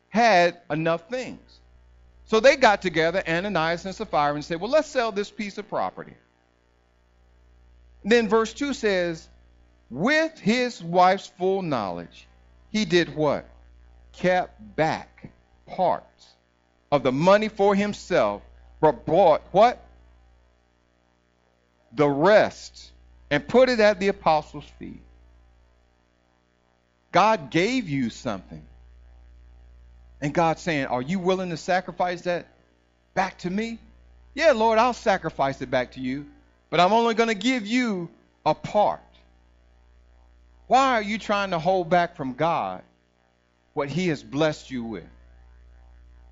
had 0.09 0.59
enough 0.71 1.07
things. 1.07 1.59
So 2.25 2.39
they 2.39 2.55
got 2.55 2.81
together, 2.81 3.23
Ananias 3.27 3.85
and 3.85 3.93
Sapphira, 3.93 4.33
and 4.33 4.43
said, 4.43 4.59
Well, 4.59 4.71
let's 4.71 4.87
sell 4.87 5.11
this 5.11 5.29
piece 5.29 5.57
of 5.57 5.69
property. 5.69 6.13
Then 8.03 8.27
verse 8.27 8.53
2 8.53 8.73
says, 8.73 9.27
With 9.89 10.39
his 10.39 10.83
wife's 10.83 11.27
full 11.27 11.61
knowledge, 11.61 12.27
he 12.71 12.85
did 12.85 13.15
what? 13.15 13.47
Kept 14.13 14.75
back 14.75 15.29
parts 15.67 16.27
of 16.91 17.03
the 17.03 17.11
money 17.11 17.49
for 17.49 17.75
himself, 17.75 18.41
but 18.81 19.05
bought 19.05 19.41
what? 19.51 19.81
The 21.93 22.07
rest 22.07 22.91
and 23.29 23.47
put 23.47 23.69
it 23.69 23.79
at 23.79 23.99
the 23.99 24.07
apostles' 24.07 24.65
feet. 24.79 25.01
God 27.11 27.49
gave 27.49 27.87
you 27.89 28.09
something. 28.09 28.65
And 30.25 30.33
God's 30.33 30.63
saying, 30.63 30.87
Are 30.87 31.03
you 31.03 31.19
willing 31.19 31.51
to 31.51 31.57
sacrifice 31.57 32.21
that 32.23 32.47
back 33.13 33.37
to 33.39 33.49
me? 33.51 33.77
Yeah, 34.33 34.53
Lord, 34.53 34.79
I'll 34.79 34.91
sacrifice 34.91 35.61
it 35.61 35.69
back 35.69 35.91
to 35.91 35.99
you, 35.99 36.25
but 36.71 36.79
I'm 36.79 36.93
only 36.93 37.13
going 37.13 37.29
to 37.29 37.35
give 37.35 37.67
you 37.67 38.09
a 38.43 38.55
part. 38.55 39.01
Why 40.65 40.93
are 40.93 41.03
you 41.03 41.19
trying 41.19 41.51
to 41.51 41.59
hold 41.59 41.91
back 41.91 42.15
from 42.15 42.33
God 42.33 42.81
what 43.75 43.87
He 43.87 44.07
has 44.07 44.23
blessed 44.23 44.71
you 44.71 44.83
with? 44.83 45.05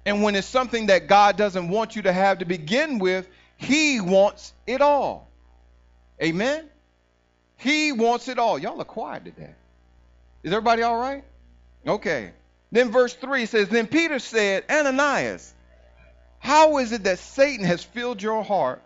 And 0.07 0.23
when 0.23 0.33
it's 0.33 0.47
something 0.47 0.87
that 0.87 1.05
God 1.05 1.37
doesn't 1.37 1.69
want 1.69 1.95
you 1.95 2.01
to 2.01 2.11
have 2.11 2.39
to 2.39 2.45
begin 2.45 2.97
with, 2.97 3.29
He 3.57 4.01
wants 4.01 4.53
it 4.65 4.81
all. 4.81 5.29
Amen? 6.19 6.67
He 7.57 7.91
wants 7.91 8.27
it 8.27 8.39
all. 8.39 8.57
Y'all 8.57 8.81
are 8.81 8.85
quiet 8.85 9.23
today. 9.23 9.53
Is 10.41 10.51
everybody 10.51 10.81
all 10.81 10.97
right? 10.97 11.23
Okay. 11.85 12.31
Then 12.73 12.91
verse 12.91 13.13
3 13.13 13.45
says, 13.45 13.69
Then 13.69 13.85
Peter 13.85 14.17
said, 14.17 14.63
Ananias, 14.67 15.53
how 16.39 16.79
is 16.79 16.91
it 16.91 17.03
that 17.03 17.19
Satan 17.19 17.65
has 17.65 17.83
filled 17.83 18.19
your 18.19 18.43
heart 18.43 18.81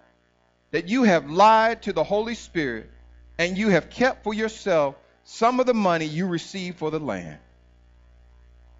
that 0.72 0.89
you 0.89 1.03
have 1.03 1.32
lied 1.32 1.84
to 1.84 1.94
the 1.94 2.03
Holy 2.03 2.36
Spirit 2.36 2.91
and 3.39 3.58
you 3.58 3.70
have 3.70 3.89
kept 3.89 4.25
for 4.25 4.34
yourself 4.34 4.96
some 5.24 5.62
of 5.62 5.67
the 5.67 5.74
money 5.74 6.03
you 6.03 6.27
received 6.27 6.77
for 6.77 6.91
the 6.91 7.00
land? 7.00 7.39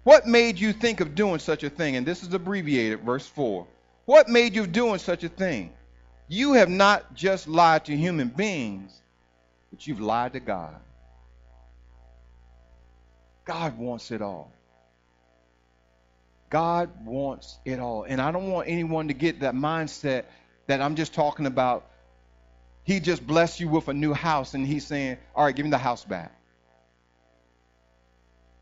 What 0.04 0.26
made 0.26 0.58
you 0.58 0.74
think 0.74 1.00
of 1.00 1.14
doing 1.14 1.38
such 1.38 1.64
a 1.64 1.70
thing? 1.70 1.96
And 1.96 2.06
this 2.06 2.22
is 2.22 2.34
abbreviated, 2.34 3.00
verse 3.00 3.26
4. 3.26 3.66
What 4.04 4.28
made 4.28 4.54
you 4.54 4.66
doing 4.66 4.98
such 4.98 5.24
a 5.24 5.30
thing? 5.30 5.72
You 6.28 6.52
have 6.52 6.68
not 6.68 7.14
just 7.14 7.48
lied 7.48 7.86
to 7.86 7.96
human 7.96 8.28
beings, 8.28 8.92
but 9.70 9.86
you've 9.86 10.02
lied 10.02 10.34
to 10.34 10.40
God. 10.40 10.76
God 13.46 13.78
wants 13.78 14.10
it 14.10 14.20
all. 14.20 14.52
God 16.50 17.04
wants 17.04 17.58
it 17.64 17.78
all. 17.78 18.04
And 18.04 18.20
I 18.20 18.30
don't 18.30 18.50
want 18.50 18.68
anyone 18.68 19.08
to 19.08 19.14
get 19.14 19.40
that 19.40 19.54
mindset 19.54 20.24
that 20.66 20.80
I'm 20.80 20.96
just 20.96 21.14
talking 21.14 21.46
about. 21.46 21.86
He 22.84 23.00
just 23.00 23.26
blessed 23.26 23.60
you 23.60 23.68
with 23.68 23.88
a 23.88 23.94
new 23.94 24.14
house 24.14 24.54
and 24.54 24.66
he's 24.66 24.86
saying, 24.86 25.18
All 25.34 25.44
right, 25.44 25.54
give 25.54 25.64
me 25.64 25.70
the 25.70 25.78
house 25.78 26.04
back. 26.04 26.34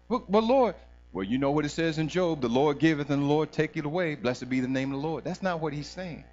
But, 0.09 0.31
but 0.31 0.45
Lord, 0.45 0.75
well, 1.13 1.25
you 1.25 1.39
know 1.39 1.53
what 1.53 1.65
it 1.65 1.71
says 1.71 1.99
in 1.99 2.09
Job 2.09 2.41
the 2.41 2.49
Lord 2.49 2.79
giveth 2.79 3.11
and 3.11 3.23
the 3.23 3.27
Lord 3.27 3.53
taketh 3.53 3.85
away. 3.85 4.15
Blessed 4.15 4.49
be 4.49 4.61
the 4.61 4.69
name 4.69 4.93
of 4.93 5.01
the 5.01 5.07
Lord. 5.07 5.25
That's 5.25 5.43
not 5.43 5.61
what 5.61 5.73
he's 5.73 5.89
saying. 5.89 6.25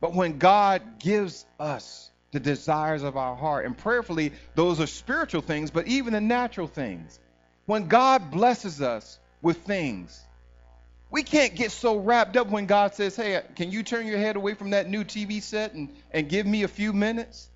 But 0.00 0.14
when 0.14 0.38
God 0.38 0.98
gives 0.98 1.46
us 1.58 2.10
the 2.36 2.40
desires 2.40 3.02
of 3.02 3.16
our 3.16 3.34
heart. 3.34 3.64
And 3.64 3.76
prayerfully, 3.76 4.32
those 4.54 4.78
are 4.78 4.86
spiritual 4.86 5.40
things, 5.40 5.70
but 5.70 5.86
even 5.86 6.12
the 6.12 6.20
natural 6.20 6.66
things. 6.66 7.18
When 7.64 7.88
God 7.88 8.30
blesses 8.30 8.82
us 8.82 9.18
with 9.46 9.58
things, 9.58 10.20
we 11.08 11.22
can't 11.22 11.54
get 11.54 11.70
so 11.70 11.96
wrapped 11.96 12.36
up 12.36 12.48
when 12.48 12.66
God 12.66 12.94
says, 12.94 13.14
Hey, 13.14 13.40
can 13.54 13.70
you 13.70 13.84
turn 13.84 14.06
your 14.06 14.18
head 14.18 14.34
away 14.34 14.54
from 14.54 14.70
that 14.70 14.90
new 14.90 15.04
TV 15.04 15.40
set 15.40 15.72
and, 15.72 15.88
and 16.10 16.28
give 16.28 16.44
me 16.44 16.64
a 16.64 16.68
few 16.68 16.92
minutes? 16.92 17.48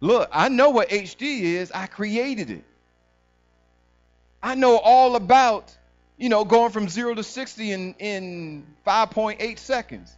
Look, 0.00 0.28
I 0.32 0.50
know 0.50 0.70
what 0.70 0.90
HD 0.90 1.40
is, 1.40 1.72
I 1.72 1.86
created 1.86 2.50
it. 2.50 2.64
I 4.42 4.54
know 4.54 4.78
all 4.78 5.16
about, 5.16 5.74
you 6.18 6.28
know, 6.28 6.44
going 6.44 6.72
from 6.72 6.88
zero 6.88 7.14
to 7.14 7.22
60 7.22 7.72
in, 7.72 7.94
in 7.98 8.66
5.8 8.86 9.58
seconds. 9.58 10.14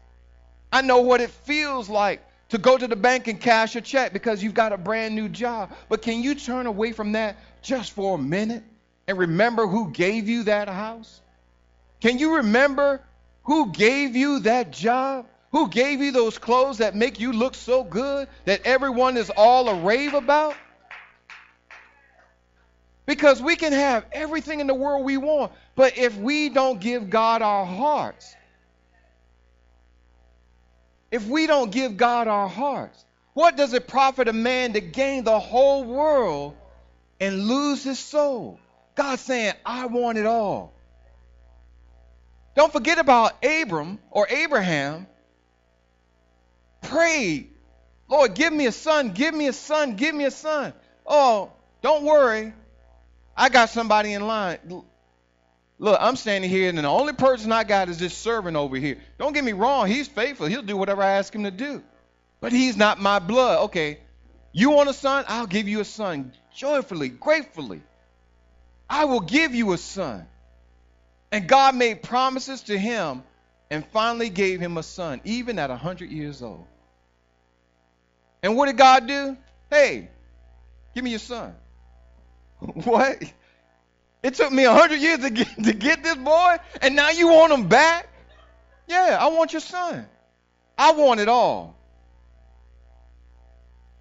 I 0.72 0.82
know 0.82 1.00
what 1.02 1.20
it 1.20 1.30
feels 1.30 1.88
like 1.88 2.20
to 2.48 2.58
go 2.58 2.76
to 2.76 2.86
the 2.88 2.96
bank 2.96 3.28
and 3.28 3.40
cash 3.40 3.76
a 3.76 3.80
check 3.80 4.12
because 4.12 4.42
you've 4.42 4.54
got 4.54 4.72
a 4.72 4.76
brand 4.76 5.14
new 5.14 5.28
job. 5.28 5.72
But 5.88 6.02
can 6.02 6.22
you 6.22 6.34
turn 6.34 6.66
away 6.66 6.92
from 6.92 7.12
that 7.12 7.36
just 7.62 7.92
for 7.92 8.16
a 8.16 8.18
minute 8.18 8.64
and 9.12 9.20
remember 9.20 9.66
who 9.66 9.90
gave 9.90 10.26
you 10.26 10.44
that 10.44 10.68
house? 10.68 11.20
Can 12.00 12.18
you 12.18 12.36
remember 12.36 13.02
who 13.42 13.70
gave 13.70 14.16
you 14.16 14.40
that 14.40 14.70
job? 14.70 15.26
Who 15.50 15.68
gave 15.68 16.00
you 16.00 16.12
those 16.12 16.38
clothes 16.38 16.78
that 16.78 16.96
make 16.96 17.20
you 17.20 17.34
look 17.34 17.54
so 17.54 17.84
good 17.84 18.26
that 18.46 18.62
everyone 18.64 19.18
is 19.18 19.28
all 19.28 19.68
a 19.68 19.74
rave 19.82 20.14
about? 20.14 20.54
Because 23.04 23.42
we 23.42 23.54
can 23.54 23.74
have 23.74 24.06
everything 24.12 24.60
in 24.60 24.66
the 24.66 24.74
world 24.74 25.04
we 25.04 25.18
want, 25.18 25.52
but 25.74 25.98
if 25.98 26.16
we 26.16 26.48
don't 26.48 26.80
give 26.80 27.10
God 27.10 27.42
our 27.42 27.66
hearts, 27.66 28.34
if 31.10 31.26
we 31.26 31.46
don't 31.46 31.70
give 31.70 31.98
God 31.98 32.28
our 32.28 32.48
hearts? 32.48 33.04
What 33.34 33.58
does 33.58 33.74
it 33.74 33.86
profit 33.86 34.28
a 34.28 34.32
man 34.32 34.72
to 34.72 34.80
gain 34.80 35.24
the 35.24 35.38
whole 35.38 35.84
world 35.84 36.56
and 37.20 37.46
lose 37.46 37.84
his 37.84 37.98
soul? 37.98 38.58
God's 38.94 39.22
saying, 39.22 39.54
I 39.64 39.86
want 39.86 40.18
it 40.18 40.26
all. 40.26 40.74
Don't 42.54 42.72
forget 42.72 42.98
about 42.98 43.44
Abram 43.44 43.98
or 44.10 44.28
Abraham. 44.28 45.06
Pray, 46.82 47.46
Lord, 48.08 48.34
give 48.34 48.52
me 48.52 48.66
a 48.66 48.72
son, 48.72 49.12
give 49.12 49.34
me 49.34 49.46
a 49.46 49.52
son, 49.52 49.96
give 49.96 50.14
me 50.14 50.24
a 50.24 50.30
son. 50.30 50.74
Oh, 51.06 51.52
don't 51.80 52.04
worry. 52.04 52.52
I 53.36 53.48
got 53.48 53.70
somebody 53.70 54.12
in 54.12 54.26
line. 54.26 54.58
Look, 55.78 55.98
I'm 56.00 56.16
standing 56.16 56.50
here, 56.50 56.68
and 56.68 56.78
the 56.78 56.86
only 56.86 57.14
person 57.14 57.50
I 57.50 57.64
got 57.64 57.88
is 57.88 57.98
this 57.98 58.16
servant 58.16 58.56
over 58.56 58.76
here. 58.76 58.98
Don't 59.18 59.32
get 59.32 59.42
me 59.42 59.52
wrong, 59.52 59.86
he's 59.86 60.06
faithful. 60.06 60.46
He'll 60.46 60.62
do 60.62 60.76
whatever 60.76 61.02
I 61.02 61.12
ask 61.12 61.34
him 61.34 61.44
to 61.44 61.50
do. 61.50 61.82
But 62.40 62.52
he's 62.52 62.76
not 62.76 63.00
my 63.00 63.18
blood. 63.18 63.64
Okay, 63.64 63.98
you 64.52 64.70
want 64.70 64.90
a 64.90 64.92
son? 64.92 65.24
I'll 65.28 65.46
give 65.46 65.68
you 65.68 65.80
a 65.80 65.84
son 65.84 66.32
joyfully, 66.54 67.08
gratefully. 67.08 67.82
I 68.92 69.06
will 69.06 69.20
give 69.20 69.54
you 69.54 69.72
a 69.72 69.78
son. 69.78 70.26
And 71.32 71.48
God 71.48 71.74
made 71.74 72.02
promises 72.02 72.60
to 72.64 72.78
him 72.78 73.22
and 73.70 73.86
finally 73.86 74.28
gave 74.28 74.60
him 74.60 74.76
a 74.76 74.82
son, 74.82 75.22
even 75.24 75.58
at 75.58 75.70
100 75.70 76.10
years 76.10 76.42
old. 76.42 76.66
And 78.42 78.54
what 78.54 78.66
did 78.66 78.76
God 78.76 79.06
do? 79.06 79.38
Hey, 79.70 80.10
give 80.94 81.02
me 81.02 81.08
your 81.08 81.18
son. 81.18 81.54
what? 82.60 83.22
It 84.22 84.34
took 84.34 84.52
me 84.52 84.64
a 84.64 84.72
hundred 84.72 85.00
years 85.00 85.20
to 85.20 85.30
get 85.30 85.64
to 85.64 85.72
get 85.72 86.02
this 86.02 86.16
boy, 86.16 86.56
and 86.82 86.94
now 86.94 87.08
you 87.10 87.28
want 87.28 87.50
him 87.50 87.68
back? 87.68 88.08
Yeah, 88.86 89.16
I 89.18 89.28
want 89.28 89.54
your 89.54 89.60
son. 89.60 90.06
I 90.76 90.92
want 90.92 91.18
it 91.18 91.28
all. 91.28 91.76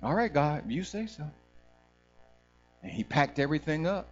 All 0.03 0.13
right, 0.13 0.31
God, 0.31 0.69
you 0.69 0.83
say 0.83 1.07
so. 1.07 1.24
And 2.83 2.91
he 2.91 3.03
packed 3.03 3.39
everything 3.39 3.88
up, 3.88 4.10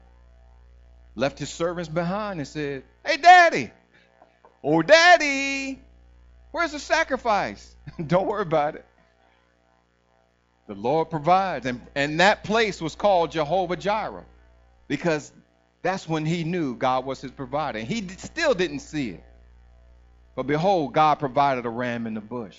left 1.19 1.38
his 1.38 1.49
servants 1.49 1.89
behind 1.89 2.39
and 2.39 2.47
said, 2.47 2.83
Hey, 3.05 3.17
daddy, 3.17 3.71
oh, 4.63 4.81
daddy, 4.81 5.79
where's 6.51 6.71
the 6.71 6.79
sacrifice? 6.79 7.75
Don't 8.07 8.27
worry 8.27 8.41
about 8.41 8.75
it. 8.75 8.85
The 10.67 10.75
Lord 10.75 11.09
provides. 11.09 11.65
And, 11.65 11.81
and 11.95 12.19
that 12.19 12.43
place 12.43 12.81
was 12.81 12.95
called 12.95 13.31
Jehovah 13.31 13.75
Jireh 13.75 14.25
because 14.88 15.31
that's 15.81 16.07
when 16.07 16.25
he 16.25 16.43
knew 16.43 16.75
God 16.75 17.05
was 17.05 17.19
his 17.21 17.31
provider. 17.31 17.79
And 17.79 17.88
he 17.88 18.07
still 18.17 18.53
didn't 18.53 18.79
see 18.79 19.09
it. 19.09 19.23
But 20.35 20.47
behold, 20.47 20.93
God 20.93 21.19
provided 21.19 21.65
a 21.65 21.69
ram 21.69 22.07
in 22.07 22.13
the 22.13 22.21
bush. 22.21 22.57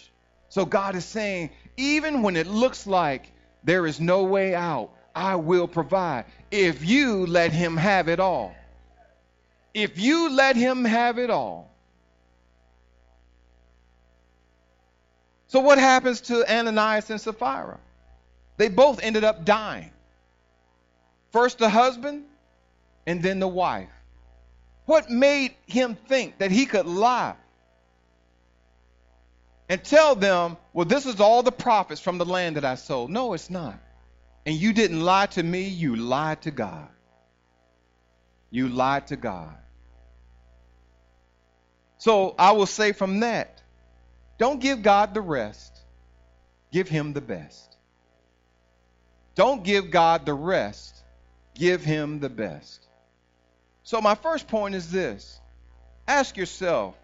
So 0.48 0.66
God 0.66 0.96
is 0.96 1.04
saying, 1.04 1.50
even 1.76 2.22
when 2.22 2.36
it 2.36 2.46
looks 2.46 2.86
like 2.86 3.32
there 3.62 3.86
is 3.86 4.00
no 4.00 4.24
way 4.24 4.54
out, 4.54 4.90
I 5.20 5.36
will 5.36 5.68
provide 5.68 6.24
if 6.50 6.82
you 6.84 7.26
let 7.26 7.52
him 7.52 7.76
have 7.76 8.08
it 8.08 8.20
all. 8.20 8.56
If 9.74 9.98
you 9.98 10.30
let 10.30 10.56
him 10.56 10.84
have 10.86 11.18
it 11.18 11.28
all. 11.28 11.70
So, 15.48 15.60
what 15.60 15.78
happens 15.78 16.22
to 16.22 16.50
Ananias 16.50 17.10
and 17.10 17.20
Sapphira? 17.20 17.78
They 18.56 18.68
both 18.68 19.02
ended 19.02 19.22
up 19.22 19.44
dying. 19.44 19.90
First 21.32 21.58
the 21.58 21.68
husband, 21.68 22.24
and 23.06 23.22
then 23.22 23.40
the 23.40 23.48
wife. 23.48 23.88
What 24.86 25.10
made 25.10 25.54
him 25.66 25.96
think 26.08 26.38
that 26.38 26.50
he 26.50 26.64
could 26.64 26.86
lie 26.86 27.34
and 29.68 29.84
tell 29.84 30.14
them, 30.14 30.56
well, 30.72 30.86
this 30.86 31.04
is 31.04 31.20
all 31.20 31.42
the 31.42 31.52
profits 31.52 32.00
from 32.00 32.16
the 32.16 32.24
land 32.24 32.56
that 32.56 32.64
I 32.64 32.76
sold? 32.76 33.10
No, 33.10 33.34
it's 33.34 33.50
not. 33.50 33.78
And 34.46 34.54
you 34.54 34.72
didn't 34.72 35.00
lie 35.00 35.26
to 35.26 35.42
me, 35.42 35.68
you 35.68 35.96
lied 35.96 36.42
to 36.42 36.50
God. 36.50 36.88
You 38.50 38.68
lied 38.68 39.08
to 39.08 39.16
God. 39.16 39.54
So 41.98 42.34
I 42.38 42.52
will 42.52 42.66
say 42.66 42.92
from 42.92 43.20
that, 43.20 43.60
don't 44.38 44.60
give 44.60 44.82
God 44.82 45.12
the 45.12 45.20
rest, 45.20 45.78
give 46.72 46.88
him 46.88 47.12
the 47.12 47.20
best. 47.20 47.76
Don't 49.34 49.62
give 49.62 49.90
God 49.90 50.24
the 50.24 50.34
rest, 50.34 50.94
give 51.54 51.84
him 51.84 52.20
the 52.20 52.30
best. 52.30 52.86
So 53.82 54.00
my 54.00 54.14
first 54.14 54.48
point 54.48 54.74
is 54.74 54.90
this 54.90 55.38
ask 56.08 56.36
yourself, 56.36 56.96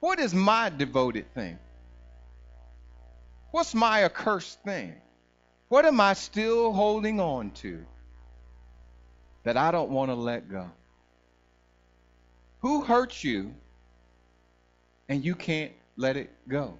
what 0.00 0.20
is 0.20 0.34
my 0.34 0.68
devoted 0.68 1.32
thing? 1.34 1.58
What's 3.50 3.74
my 3.74 4.04
accursed 4.04 4.62
thing? 4.62 4.94
What 5.68 5.84
am 5.84 6.00
I 6.00 6.14
still 6.14 6.72
holding 6.72 7.20
on 7.20 7.50
to 7.62 7.84
that 9.44 9.56
I 9.56 9.70
don't 9.70 9.90
want 9.90 10.10
to 10.10 10.14
let 10.14 10.50
go? 10.50 10.70
Who 12.60 12.82
hurt 12.82 13.22
you 13.22 13.54
and 15.08 15.24
you 15.24 15.34
can't 15.34 15.72
let 15.96 16.16
it 16.16 16.30
go? 16.48 16.74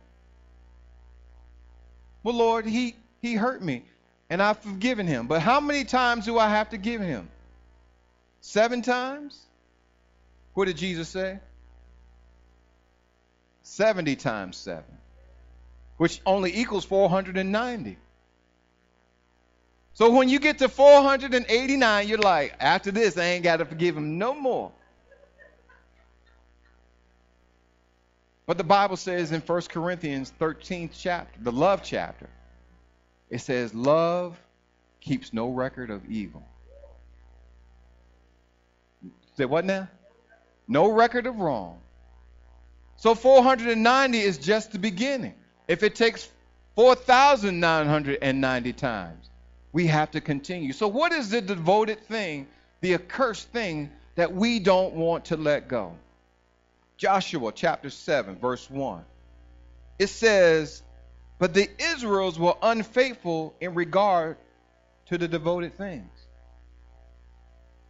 Well, 2.23 2.35
Lord, 2.35 2.67
he, 2.67 2.97
he 3.21 3.35
hurt 3.35 3.63
me 3.63 3.85
and 4.31 4.43
I've 4.43 4.59
forgiven 4.59 5.07
him. 5.07 5.27
But 5.27 5.41
how 5.41 5.61
many 5.61 5.85
times 5.85 6.25
do 6.25 6.39
I 6.39 6.49
have 6.49 6.71
to 6.71 6.79
give 6.79 7.01
him? 7.01 7.29
Seven 8.41 8.83
times? 8.83 9.39
What 10.55 10.65
did 10.65 10.77
Jesus 10.77 11.09
say? 11.09 11.39
70 13.63 14.17
times 14.17 14.57
7, 14.57 14.83
which 15.99 16.21
only 16.25 16.57
equals 16.57 16.87
490. 16.87 17.99
So 19.95 20.11
when 20.11 20.29
you 20.29 20.39
get 20.39 20.59
to 20.59 20.69
489, 20.69 22.09
you're 22.09 22.19
like, 22.19 22.55
after 22.61 22.91
this, 22.91 23.17
I 23.17 23.25
ain't 23.25 23.43
got 23.43 23.57
to 23.57 23.65
forgive 23.65 23.97
him 23.97 24.19
no 24.19 24.35
more. 24.35 24.71
But 28.47 28.57
the 28.57 28.65
Bible 28.65 28.97
says 28.97 29.33
in 29.33 29.41
1 29.43 29.63
Corinthians 29.63 30.33
13th 30.41 30.93
chapter, 30.99 31.39
the 31.43 31.53
love 31.53 31.83
chapter, 31.83 32.31
it 33.29 33.41
says, 33.41 33.75
Love 33.75 34.41
keeps 35.01 35.35
no 35.35 35.51
record 35.51 35.91
of 35.91 36.09
evil. 36.11 36.43
Say 39.37 39.45
what 39.45 39.65
now? 39.65 39.89
No 40.67 40.91
record 40.91 41.27
of 41.27 41.37
wrong. 41.41 41.79
So 42.97 43.15
490 43.15 44.19
is 44.19 44.39
just 44.39 44.73
the 44.73 44.79
beginning. 44.79 45.35
If 45.69 45.83
it 45.83 45.95
takes 45.95 46.29
4,990 46.75 48.73
times, 48.73 49.31
we 49.73 49.87
have 49.87 50.11
to 50.13 50.21
continue. 50.21 50.73
So, 50.73 50.89
what 50.89 51.13
is 51.13 51.31
the 51.31 51.41
devoted 51.41 52.01
thing, 52.07 52.47
the 52.81 52.95
accursed 52.95 53.49
thing 53.49 53.91
that 54.15 54.35
we 54.35 54.59
don't 54.59 54.95
want 54.95 55.27
to 55.27 55.37
let 55.37 55.69
go? 55.69 55.97
Joshua 56.97 57.53
chapter 57.55 57.91
7, 57.91 58.37
verse 58.37 58.69
1. 58.69 59.05
It 59.99 60.09
says, 60.09 60.83
But 61.39 61.55
the 61.55 61.69
Israels 61.79 62.39
were 62.39 62.55
unfaithful 62.61 63.55
in 63.61 63.75
regard 63.75 64.37
to 65.07 65.19
the 65.19 65.29
devoted 65.29 65.77
things. 65.77 66.11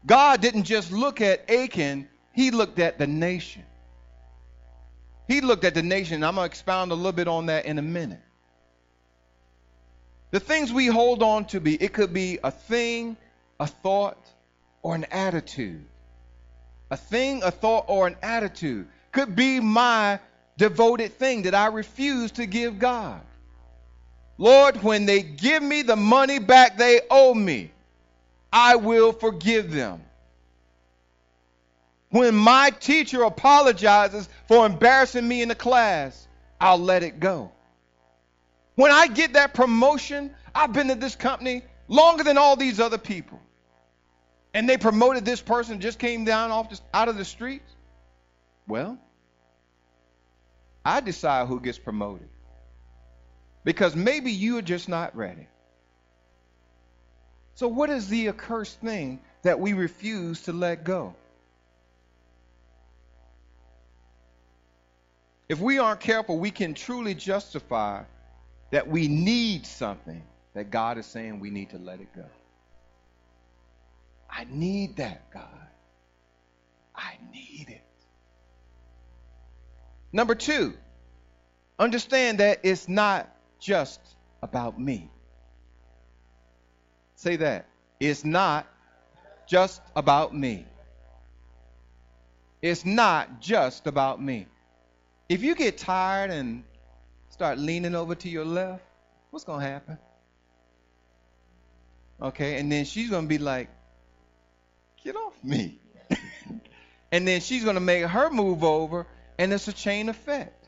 God 0.07 0.41
didn't 0.41 0.64
just 0.64 0.93
look 0.93 1.21
at 1.21 1.51
Achan, 1.51 2.09
he 2.33 2.51
looked 2.51 2.79
at 2.79 2.99
the 2.99 3.07
nation. 3.07 3.64
He 5.27 5.41
looked 5.41 5.64
at 5.64 5.75
the 5.75 5.83
nation. 5.83 6.25
I'm 6.25 6.37
going 6.37 6.49
to 6.49 6.51
expound 6.51 6.93
a 6.93 6.95
little 6.95 7.12
bit 7.12 7.29
on 7.29 7.47
that 7.47 7.67
in 7.67 7.79
a 7.79 7.83
minute. 7.83 8.23
The 10.31 10.41
things 10.41 10.73
we 10.73 10.87
hold 10.87 11.23
on 11.23 11.47
to 11.47 11.61
be, 11.61 11.75
it 11.75 11.93
could 11.93 12.12
be 12.12 12.38
a 12.43 12.51
thing, 12.51 13.17
a 13.59 13.67
thought, 13.67 14.19
or 14.83 14.95
an 14.95 15.07
attitude. 15.11 15.85
A 16.91 16.97
thing, 16.97 17.43
a 17.43 17.51
thought, 17.51 17.87
or 17.88 18.07
an 18.07 18.17
attitude 18.23 18.88
could 19.12 19.35
be 19.35 19.61
my 19.61 20.21
devoted 20.57 21.14
thing 21.14 21.43
that 21.43 21.55
I 21.55 21.67
refuse 21.67 22.33
to 22.33 22.47
give 22.47 22.79
God. 22.79 23.21
Lord, 24.37 24.83
when 24.83 25.07
they 25.07 25.23
give 25.23 25.62
me 25.62 25.83
the 25.83 25.97
money 25.97 26.38
back 26.38 26.79
they 26.79 27.01
owe 27.11 27.35
me, 27.35 27.73
I 28.53 28.77
will 28.77 29.12
forgive 29.12 29.73
them. 29.73 30.03
When 32.11 32.35
my 32.35 32.71
teacher 32.71 33.23
apologizes 33.23 34.29
for 34.47 34.64
embarrassing 34.64 35.27
me 35.27 35.43
in 35.43 35.49
the 35.49 35.55
class, 35.55 36.27
I'll 36.61 36.79
let 36.79 37.03
it 37.03 37.21
go. 37.21 37.53
When 38.79 38.93
I 38.93 39.09
get 39.09 39.33
that 39.33 39.55
promotion, 39.55 40.31
I've 40.55 40.73
been 40.73 40.88
at 40.91 41.01
this 41.01 41.17
company 41.17 41.64
longer 41.88 42.23
than 42.23 42.38
all 42.38 42.55
these 42.55 42.79
other 42.79 42.97
people. 42.97 43.41
And 44.55 44.69
they 44.69 44.77
promoted 44.77 45.25
this 45.25 45.41
person 45.41 45.81
just 45.81 45.99
came 45.99 46.25
down 46.25 46.53
off 46.53 46.71
the, 46.71 46.79
out 46.95 47.09
of 47.09 47.17
the 47.17 47.25
streets. 47.25 47.69
Well, 48.69 48.97
I 50.85 51.01
decide 51.01 51.49
who 51.49 51.59
gets 51.59 51.77
promoted. 51.77 52.29
Because 53.64 53.97
maybe 53.97 54.31
you 54.31 54.59
are 54.59 54.62
just 54.62 54.88
not 54.88 55.17
ready. 55.17 55.49
So, 57.57 57.67
what 57.67 57.91
is 57.91 58.09
the 58.09 58.29
accursed 58.29 58.81
thing 58.81 59.19
that 59.43 59.59
we 59.59 59.73
refuse 59.73 60.43
to 60.43 60.53
let 60.53 60.85
go? 60.85 61.17
If 65.49 65.59
we 65.59 65.81
aren't 65.81 65.99
careful, 65.99 66.38
we 66.38 66.53
can 66.53 66.75
truly 66.75 67.14
justify 67.17 68.05
that 68.71 68.89
we 68.89 69.09
need 69.09 69.67
something 69.67 70.23
that 70.55 70.71
God 70.71 70.99
is 70.99 71.07
saying 71.07 71.41
we 71.41 71.51
need 71.51 71.71
to 71.71 71.79
let 71.79 72.01
it 72.01 72.09
go. 72.15 72.25
I 74.31 74.47
need 74.51 74.97
that, 74.97 75.31
God. 75.33 75.49
I 76.95 77.19
need 77.33 77.67
it. 77.69 77.85
Number 80.13 80.35
two, 80.35 80.75
understand 81.79 82.39
that 82.39 82.61
it's 82.63 82.89
not 82.89 83.29
just 83.59 84.01
about 84.43 84.79
me. 84.81 85.11
Say 87.15 87.37
that. 87.37 87.67
It's 88.01 88.25
not 88.25 88.67
just 89.47 89.81
about 89.97 90.35
me. 90.35 90.67
It's 92.63 92.85
not 92.85 93.41
just 93.41 93.87
about 93.87 94.21
me. 94.21 94.47
If 95.29 95.43
you 95.43 95.55
get 95.55 95.79
tired 95.79 96.31
and 96.31 96.65
start 97.31 97.59
leaning 97.59 97.95
over 97.95 98.14
to 98.14 98.29
your 98.29 98.45
left, 98.45 98.83
what's 99.31 99.45
going 99.45 99.61
to 99.61 99.67
happen? 99.67 99.99
Okay, 102.21 102.59
and 102.59 102.71
then 102.71 102.85
she's 102.85 103.11
going 103.11 103.25
to 103.25 103.29
be 103.29 103.38
like, 103.38 103.69
get 105.05 105.14
off 105.14 105.35
me. 105.45 105.79
and 107.12 107.27
then 107.27 107.41
she's 107.41 107.62
going 107.62 107.77
to 107.77 107.81
make 107.81 108.05
her 108.05 108.31
move 108.31 108.64
over, 108.64 109.07
and 109.38 109.53
it's 109.53 109.69
a 109.69 109.73
chain 109.73 110.09
effect. 110.09 110.59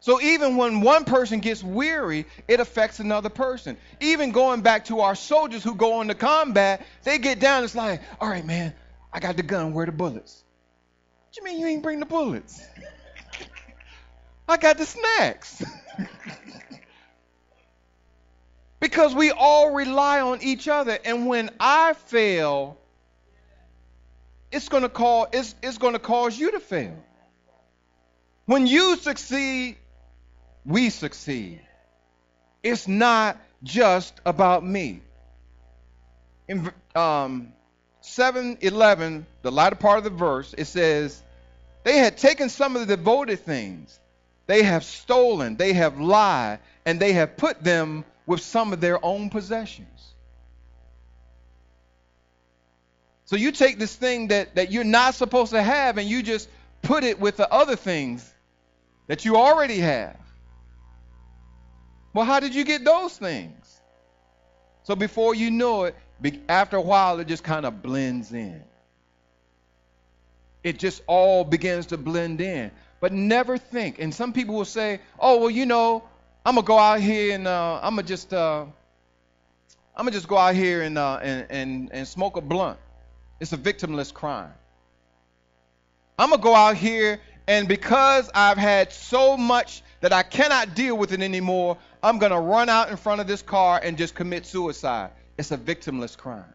So 0.00 0.20
even 0.20 0.56
when 0.56 0.80
one 0.80 1.04
person 1.04 1.40
gets 1.40 1.62
weary, 1.62 2.26
it 2.46 2.60
affects 2.60 3.00
another 3.00 3.30
person. 3.30 3.76
Even 4.00 4.30
going 4.30 4.60
back 4.60 4.84
to 4.86 5.00
our 5.00 5.14
soldiers 5.14 5.64
who 5.64 5.74
go 5.74 6.00
into 6.00 6.14
combat, 6.14 6.86
they 7.02 7.18
get 7.18 7.40
down, 7.40 7.64
it's 7.64 7.74
like, 7.74 8.00
all 8.20 8.28
right, 8.28 8.46
man, 8.46 8.74
I 9.12 9.20
got 9.20 9.36
the 9.36 9.42
gun, 9.42 9.72
where 9.72 9.86
the 9.86 9.92
bullets? 9.92 10.44
What 11.26 11.36
you 11.36 11.44
mean 11.44 11.60
you 11.60 11.66
ain't 11.66 11.82
bring 11.82 12.00
the 12.00 12.06
bullets? 12.06 12.62
I 14.48 14.56
got 14.56 14.78
the 14.78 14.86
snacks. 14.86 15.62
because 18.80 19.14
we 19.14 19.30
all 19.30 19.72
rely 19.74 20.20
on 20.20 20.42
each 20.42 20.68
other. 20.68 20.98
And 21.04 21.26
when 21.26 21.50
I 21.60 21.92
fail, 21.92 22.78
it's 24.50 24.68
going 24.68 24.82
to 24.82 24.88
cause 24.88 25.28
it's, 25.32 25.54
it's 25.62 25.78
going 25.78 25.92
to 25.92 25.98
cause 25.98 26.38
you 26.38 26.52
to 26.52 26.60
fail. 26.60 26.96
When 28.46 28.66
you 28.66 28.96
succeed, 28.96 29.76
we 30.64 30.88
succeed. 30.90 31.60
It's 32.62 32.88
not 32.88 33.36
just 33.62 34.18
about 34.24 34.64
me. 34.64 35.02
In 36.48 36.70
um, 36.94 37.52
7:11, 38.02 39.24
the 39.42 39.52
latter 39.52 39.76
part 39.76 39.98
of 39.98 40.04
the 40.04 40.10
verse, 40.10 40.54
it 40.56 40.64
says, 40.64 41.22
"They 41.84 41.98
had 41.98 42.16
taken 42.16 42.48
some 42.48 42.74
of 42.74 42.86
the 42.86 42.96
devoted 42.96 43.40
things, 43.40 44.00
they 44.48 44.64
have 44.64 44.82
stolen, 44.82 45.56
they 45.56 45.72
have 45.74 46.00
lied, 46.00 46.58
and 46.84 46.98
they 46.98 47.12
have 47.12 47.36
put 47.36 47.62
them 47.62 48.04
with 48.26 48.40
some 48.40 48.72
of 48.72 48.80
their 48.80 49.02
own 49.04 49.30
possessions." 49.30 50.14
So 53.28 53.36
you 53.36 53.52
take 53.52 53.78
this 53.78 53.94
thing 53.94 54.28
that, 54.28 54.54
that 54.54 54.72
you're 54.72 54.84
not 54.84 55.14
supposed 55.14 55.52
to 55.52 55.62
have 55.62 55.98
and 55.98 56.08
you 56.08 56.22
just 56.22 56.48
put 56.80 57.04
it 57.04 57.20
with 57.20 57.36
the 57.36 57.52
other 57.52 57.76
things 57.76 58.32
that 59.06 59.26
you 59.26 59.36
already 59.36 59.80
have. 59.80 60.16
Well, 62.14 62.24
how 62.24 62.40
did 62.40 62.54
you 62.54 62.64
get 62.64 62.84
those 62.84 63.18
things? 63.18 63.82
So 64.84 64.96
before 64.96 65.34
you 65.34 65.50
know 65.50 65.84
it, 65.84 65.94
after 66.48 66.78
a 66.78 66.80
while, 66.80 67.20
it 67.20 67.26
just 67.26 67.44
kind 67.44 67.66
of 67.66 67.82
blends 67.82 68.32
in. 68.32 68.62
It 70.64 70.78
just 70.78 71.02
all 71.06 71.44
begins 71.44 71.86
to 71.88 71.98
blend 71.98 72.40
in. 72.40 72.70
But 73.00 73.12
never 73.12 73.58
think. 73.58 73.98
And 73.98 74.12
some 74.14 74.32
people 74.32 74.54
will 74.56 74.64
say, 74.64 75.00
"Oh, 75.18 75.38
well, 75.40 75.50
you 75.50 75.66
know, 75.66 76.02
I'm 76.44 76.56
gonna 76.56 76.66
go 76.66 76.78
out 76.78 77.00
here 77.00 77.34
and 77.34 77.46
uh, 77.46 77.80
I'm 77.82 77.94
gonna 77.94 78.06
just 78.06 78.32
uh, 78.32 78.64
I'm 79.96 80.04
gonna 80.04 80.10
just 80.12 80.28
go 80.28 80.36
out 80.36 80.54
here 80.54 80.82
and, 80.82 80.98
uh, 80.98 81.18
and 81.22 81.46
and 81.50 81.92
and 81.92 82.08
smoke 82.08 82.36
a 82.36 82.40
blunt." 82.40 82.78
It's 83.40 83.52
a 83.52 83.56
victimless 83.56 84.12
crime. 84.12 84.52
I'm 86.18 86.30
going 86.30 86.40
to 86.40 86.44
go 86.44 86.54
out 86.54 86.76
here, 86.76 87.20
and 87.46 87.68
because 87.68 88.28
I've 88.34 88.58
had 88.58 88.92
so 88.92 89.36
much 89.36 89.82
that 90.00 90.12
I 90.12 90.24
cannot 90.24 90.74
deal 90.74 90.98
with 90.98 91.12
it 91.12 91.22
anymore, 91.22 91.78
I'm 92.02 92.18
going 92.18 92.32
to 92.32 92.40
run 92.40 92.68
out 92.68 92.90
in 92.90 92.96
front 92.96 93.20
of 93.20 93.28
this 93.28 93.42
car 93.42 93.80
and 93.82 93.96
just 93.96 94.16
commit 94.16 94.44
suicide. 94.44 95.10
It's 95.36 95.52
a 95.52 95.56
victimless 95.56 96.16
crime. 96.16 96.52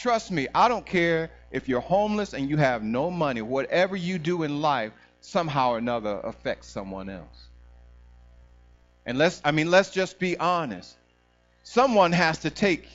Trust 0.00 0.30
me, 0.30 0.48
I 0.54 0.68
don't 0.68 0.86
care 0.86 1.30
if 1.50 1.68
you're 1.68 1.82
homeless 1.82 2.32
and 2.32 2.48
you 2.48 2.56
have 2.56 2.82
no 2.82 3.10
money. 3.10 3.42
Whatever 3.42 3.96
you 3.96 4.18
do 4.18 4.44
in 4.44 4.62
life, 4.62 4.92
somehow 5.20 5.72
or 5.72 5.78
another 5.78 6.18
affects 6.24 6.68
someone 6.68 7.10
else. 7.10 7.48
And 9.04 9.18
let's, 9.18 9.42
I 9.44 9.50
mean, 9.50 9.70
let's 9.70 9.90
just 9.90 10.18
be 10.18 10.38
honest. 10.38 10.96
Someone 11.64 12.12
has 12.12 12.38
to 12.38 12.50
take 12.50 12.88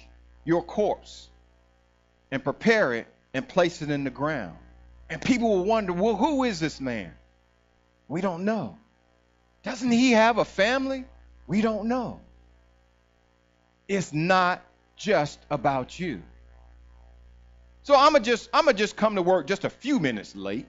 your 0.46 0.64
corpse 0.64 1.30
and 2.32 2.44
prepare 2.44 2.94
it 2.94 3.06
and 3.36 3.48
place 3.48 3.84
it 3.84 3.92
in 3.92 4.04
the 4.04 4.10
ground. 4.10 4.58
And 5.08 5.22
people 5.22 5.50
will 5.50 5.66
wonder, 5.66 5.94
well, 5.94 6.16
who 6.16 6.44
is 6.44 6.60
this 6.60 6.82
man? 6.82 7.14
We 8.08 8.22
don't 8.22 8.46
know. 8.46 8.80
Doesn't 9.62 9.92
he 9.92 10.14
have 10.14 10.40
a 10.40 10.46
family? 10.46 11.06
We 11.46 11.62
don't 11.62 11.88
know. 11.88 12.20
It's 13.88 14.12
not 14.12 14.64
just 14.96 15.40
about 15.52 16.00
you. 16.00 16.24
So 17.86 17.96
I'm 17.96 18.14
gonna 18.14 18.24
just 18.24 18.50
I'm 18.52 18.66
gonna 18.66 18.76
just 18.76 18.96
come 18.96 19.14
to 19.14 19.22
work 19.22 19.46
just 19.46 19.64
a 19.64 19.70
few 19.70 20.00
minutes 20.00 20.36
late 20.36 20.66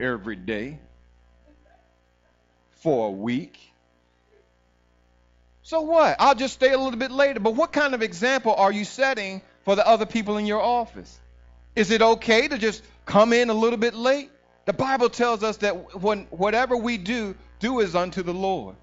every 0.00 0.34
day 0.34 0.80
for 2.80 3.06
a 3.06 3.10
week. 3.12 3.56
So 5.62 5.82
what? 5.82 6.16
I'll 6.18 6.34
just 6.34 6.54
stay 6.54 6.72
a 6.72 6.76
little 6.76 6.98
bit 6.98 7.12
later. 7.12 7.38
But 7.38 7.54
what 7.54 7.70
kind 7.70 7.94
of 7.94 8.02
example 8.02 8.52
are 8.52 8.72
you 8.72 8.84
setting 8.84 9.42
for 9.64 9.76
the 9.76 9.86
other 9.86 10.04
people 10.04 10.38
in 10.38 10.46
your 10.46 10.60
office? 10.60 11.20
Is 11.76 11.92
it 11.92 12.02
okay 12.02 12.48
to 12.48 12.58
just 12.58 12.82
come 13.06 13.32
in 13.32 13.48
a 13.48 13.54
little 13.54 13.78
bit 13.78 13.94
late? 13.94 14.28
The 14.64 14.72
Bible 14.72 15.08
tells 15.08 15.44
us 15.44 15.58
that 15.58 16.02
when 16.02 16.24
whatever 16.30 16.76
we 16.76 16.98
do, 16.98 17.36
do 17.60 17.78
is 17.78 17.94
unto 17.94 18.24
the 18.24 18.34
Lord. 18.34 18.74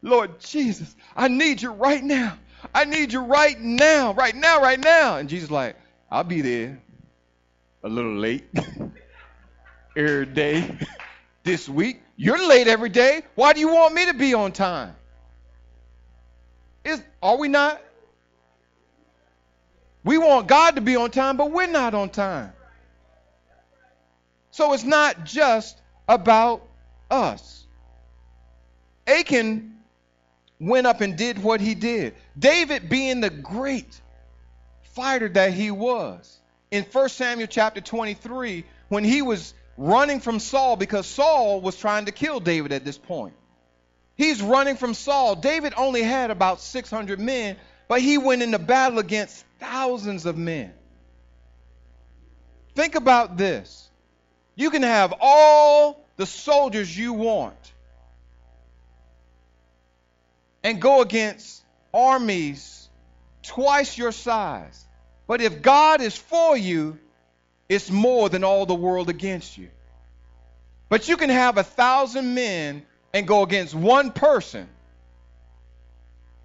Lord 0.00 0.40
Jesus, 0.40 0.96
I 1.14 1.28
need 1.28 1.60
you 1.60 1.72
right 1.72 2.02
now. 2.02 2.38
I 2.74 2.86
need 2.86 3.12
you 3.12 3.20
right 3.20 3.60
now, 3.60 4.14
right 4.14 4.34
now, 4.34 4.62
right 4.62 4.80
now. 4.80 5.18
And 5.18 5.28
Jesus 5.28 5.50
like, 5.50 5.76
I'll 6.12 6.24
be 6.24 6.42
there 6.42 6.78
a 7.82 7.88
little 7.88 8.14
late 8.14 8.44
every 9.96 10.26
day 10.26 10.76
this 11.42 11.66
week. 11.66 12.02
You're 12.18 12.46
late 12.46 12.68
every 12.68 12.90
day. 12.90 13.22
Why 13.34 13.54
do 13.54 13.60
you 13.60 13.68
want 13.68 13.94
me 13.94 14.04
to 14.04 14.12
be 14.12 14.34
on 14.34 14.52
time? 14.52 14.94
Is 16.84 17.02
are 17.22 17.38
we 17.38 17.48
not? 17.48 17.80
We 20.04 20.18
want 20.18 20.48
God 20.48 20.74
to 20.74 20.82
be 20.82 20.96
on 20.96 21.10
time, 21.10 21.38
but 21.38 21.50
we're 21.50 21.66
not 21.66 21.94
on 21.94 22.10
time. 22.10 22.52
So 24.50 24.74
it's 24.74 24.84
not 24.84 25.24
just 25.24 25.80
about 26.06 26.62
us. 27.10 27.64
Achan 29.06 29.78
went 30.60 30.86
up 30.86 31.00
and 31.00 31.16
did 31.16 31.42
what 31.42 31.62
he 31.62 31.74
did. 31.74 32.14
David, 32.38 32.90
being 32.90 33.22
the 33.22 33.30
great 33.30 34.01
fighter 34.92 35.28
that 35.30 35.52
he 35.52 35.70
was, 35.70 36.38
in 36.70 36.84
1 36.84 37.08
Samuel 37.10 37.48
chapter 37.48 37.80
23, 37.80 38.64
when 38.88 39.04
he 39.04 39.22
was 39.22 39.54
running 39.76 40.20
from 40.20 40.38
Saul 40.38 40.76
because 40.76 41.06
Saul 41.06 41.60
was 41.60 41.76
trying 41.76 42.06
to 42.06 42.12
kill 42.12 42.40
David 42.40 42.72
at 42.72 42.84
this 42.84 42.98
point. 42.98 43.34
He's 44.16 44.42
running 44.42 44.76
from 44.76 44.94
Saul. 44.94 45.36
David 45.36 45.72
only 45.76 46.02
had 46.02 46.30
about 46.30 46.60
600 46.60 47.18
men, 47.18 47.56
but 47.88 48.00
he 48.00 48.18
went 48.18 48.42
into 48.42 48.58
battle 48.58 48.98
against 48.98 49.44
thousands 49.58 50.26
of 50.26 50.36
men. 50.36 50.72
Think 52.74 52.94
about 52.94 53.36
this. 53.36 53.90
You 54.54 54.70
can 54.70 54.82
have 54.82 55.14
all 55.20 56.06
the 56.16 56.26
soldiers 56.26 56.96
you 56.96 57.14
want 57.14 57.72
and 60.62 60.80
go 60.80 61.00
against 61.00 61.62
armies 61.92 62.81
twice 63.42 63.96
your 63.96 64.12
size. 64.12 64.84
But 65.26 65.40
if 65.40 65.62
God 65.62 66.00
is 66.00 66.16
for 66.16 66.56
you, 66.56 66.98
it's 67.68 67.90
more 67.90 68.28
than 68.28 68.44
all 68.44 68.66
the 68.66 68.74
world 68.74 69.08
against 69.08 69.56
you. 69.56 69.68
But 70.88 71.08
you 71.08 71.16
can 71.16 71.30
have 71.30 71.56
a 71.58 71.62
thousand 71.62 72.34
men 72.34 72.82
and 73.14 73.26
go 73.26 73.42
against 73.42 73.74
one 73.74 74.10
person. 74.10 74.68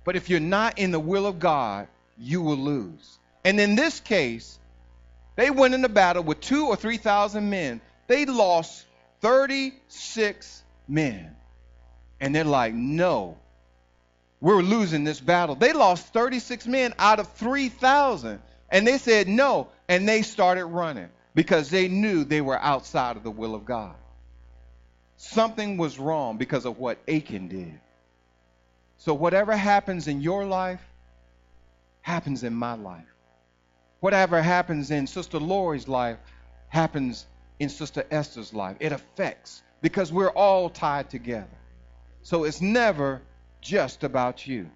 But 0.04 0.16
if 0.16 0.30
you're 0.30 0.40
not 0.40 0.80
in 0.80 0.92
the 0.92 1.00
will 1.00 1.26
of 1.26 1.40
God, 1.40 1.88
you 2.18 2.42
will 2.42 2.58
lose. 2.58 3.18
And 3.44 3.60
in 3.60 3.76
this 3.76 4.00
case, 4.00 4.58
they 5.36 5.50
went 5.50 5.74
in 5.74 5.84
into 5.84 5.90
battle 5.90 6.24
with 6.24 6.40
two 6.40 6.68
or 6.68 6.76
three 6.76 6.98
thousand 6.98 7.50
men. 7.50 7.82
They 8.08 8.26
lost 8.26 8.86
36 9.22 10.64
men. 10.88 11.36
And 12.20 12.34
they're 12.34 12.44
like, 12.44 12.74
no, 12.74 13.38
we're 14.40 14.62
losing 14.62 15.04
this 15.04 15.20
battle. 15.20 15.56
They 15.56 15.74
lost 15.74 16.14
36 16.14 16.68
men 16.68 16.94
out 17.00 17.20
of 17.20 17.32
3,000. 17.34 18.40
And 18.70 18.86
they 18.86 18.98
said 18.98 19.28
no. 19.28 19.70
And 19.88 20.08
they 20.08 20.22
started 20.22 20.66
running 20.66 21.10
because 21.34 21.70
they 21.70 21.88
knew 21.88 22.24
they 22.24 22.42
were 22.42 22.60
outside 22.60 23.18
of 23.18 23.24
the 23.24 23.32
will 23.32 23.56
of 23.56 23.66
God. 23.66 23.96
Something 25.18 25.78
was 25.78 25.98
wrong 25.98 26.38
because 26.38 26.66
of 26.66 26.78
what 26.78 27.00
Achan 27.08 27.48
did. 27.48 27.80
So, 28.98 29.14
whatever 29.14 29.56
happens 29.56 30.08
in 30.08 30.22
your 30.22 30.46
life 30.46 30.82
happens 32.02 32.44
in 32.44 32.54
my 32.54 32.74
life. 32.74 33.06
Whatever 34.00 34.42
happens 34.42 34.92
in 34.92 35.08
Sister 35.08 35.40
Lori's 35.40 35.88
life 35.88 36.18
happens 36.70 37.26
in 37.60 37.70
Sister 37.70 38.06
Esther's 38.12 38.54
life. 38.54 38.78
It 38.80 38.92
affects 38.92 39.64
because 39.82 40.12
we're 40.12 40.30
all 40.30 40.70
tied 40.70 41.10
together. 41.10 41.48
So, 42.22 42.44
it's 42.44 42.62
never 42.62 43.22
just 43.62 44.04
about 44.04 44.48
you. 44.48 44.70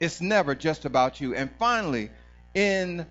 It's 0.00 0.20
never 0.20 0.54
just 0.54 0.84
about 0.84 1.20
you. 1.20 1.34
And 1.34 1.50
finally, 1.58 2.10
in 2.54 3.06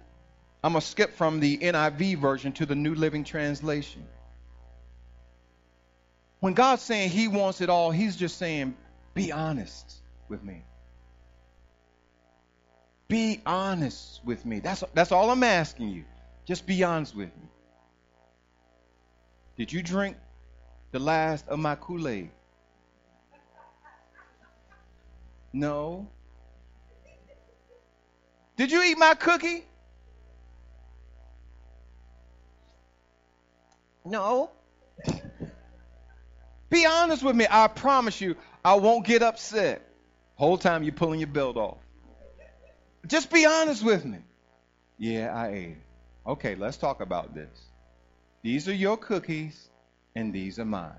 I'm 0.66 0.72
going 0.72 0.82
to 0.82 0.88
skip 0.88 1.14
from 1.14 1.40
the 1.40 1.60
NIV 1.60 2.18
version 2.18 2.52
to 2.54 2.66
the 2.66 2.74
New 2.74 2.96
Living 2.96 3.24
Translation. 3.24 4.04
When 6.40 6.56
God's 6.56 6.82
saying 6.82 7.12
He 7.12 7.28
wants 7.28 7.62
it 7.62 7.70
all, 7.70 7.92
He's 7.92 8.16
just 8.16 8.40
saying, 8.40 8.76
be 9.14 9.32
honest 9.32 9.94
with 10.28 10.44
me. 10.44 10.64
Be 13.08 13.42
honest 13.46 14.22
with 14.26 14.44
me. 14.44 14.60
That's, 14.60 14.84
that's 14.96 15.12
all 15.12 15.30
I'm 15.30 15.44
asking 15.44 15.90
you. 15.90 16.04
Just 16.46 16.66
be 16.66 16.84
honest 16.84 17.16
with 17.16 17.28
me. 17.28 17.50
Did 19.58 19.72
you 19.72 19.84
drink 19.84 20.18
the 20.92 21.00
last 21.00 21.48
of 21.48 21.60
my 21.60 21.76
Kool 21.76 22.08
Aid? 22.08 22.32
No. 25.56 26.10
Did 28.58 28.74
you 28.74 28.84
eat 28.84 28.98
my 28.98 29.14
cookie? 29.14 29.64
No. 34.04 34.50
Be 36.70 36.86
honest 36.86 37.24
with 37.24 37.38
me. 37.38 37.48
I 37.50 37.68
promise 37.70 38.20
you, 38.20 38.36
I 38.66 38.74
won't 38.74 39.06
get 39.06 39.24
upset. 39.24 39.82
Whole 40.36 40.58
time 40.58 40.84
you're 40.84 40.92
pulling 40.92 41.22
your 41.22 41.28
belt 41.28 41.56
off. 41.56 41.78
Just 43.08 43.32
be 43.32 43.46
honest 43.46 43.82
with 43.82 44.04
me. 44.04 44.18
Yeah, 44.98 45.34
I 45.34 45.48
ate 45.52 45.70
it. 45.70 45.78
Okay, 46.28 46.56
let's 46.56 46.76
talk 46.76 47.00
about 47.00 47.34
this. 47.34 47.62
These 48.42 48.68
are 48.68 48.74
your 48.74 48.98
cookies, 48.98 49.70
and 50.18 50.34
these 50.34 50.60
are 50.60 50.66
mine. 50.66 50.92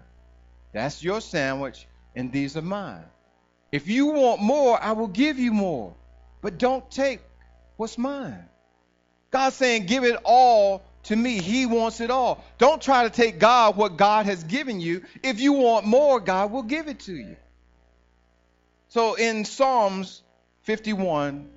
That's 0.72 1.02
your 1.02 1.20
sandwich, 1.20 1.86
and 2.14 2.32
these 2.32 2.56
are 2.56 2.62
mine. 2.62 3.04
If 3.72 3.88
you 3.88 4.06
want 4.06 4.40
more, 4.40 4.80
I 4.82 4.92
will 4.92 5.08
give 5.08 5.38
you 5.38 5.52
more. 5.52 5.94
But 6.40 6.58
don't 6.58 6.88
take 6.90 7.20
what's 7.76 7.98
mine. 7.98 8.44
God's 9.30 9.56
saying, 9.56 9.86
give 9.86 10.04
it 10.04 10.16
all 10.24 10.84
to 11.04 11.16
me. 11.16 11.40
He 11.40 11.66
wants 11.66 12.00
it 12.00 12.10
all. 12.10 12.44
Don't 12.58 12.80
try 12.80 13.04
to 13.04 13.10
take 13.10 13.38
God 13.38 13.76
what 13.76 13.96
God 13.96 14.26
has 14.26 14.44
given 14.44 14.80
you. 14.80 15.02
If 15.22 15.40
you 15.40 15.54
want 15.54 15.84
more, 15.84 16.20
God 16.20 16.52
will 16.52 16.62
give 16.62 16.88
it 16.88 17.00
to 17.00 17.14
you. 17.14 17.36
So 18.88 19.14
in 19.14 19.44
Psalms 19.44 20.22
51, 20.62 21.48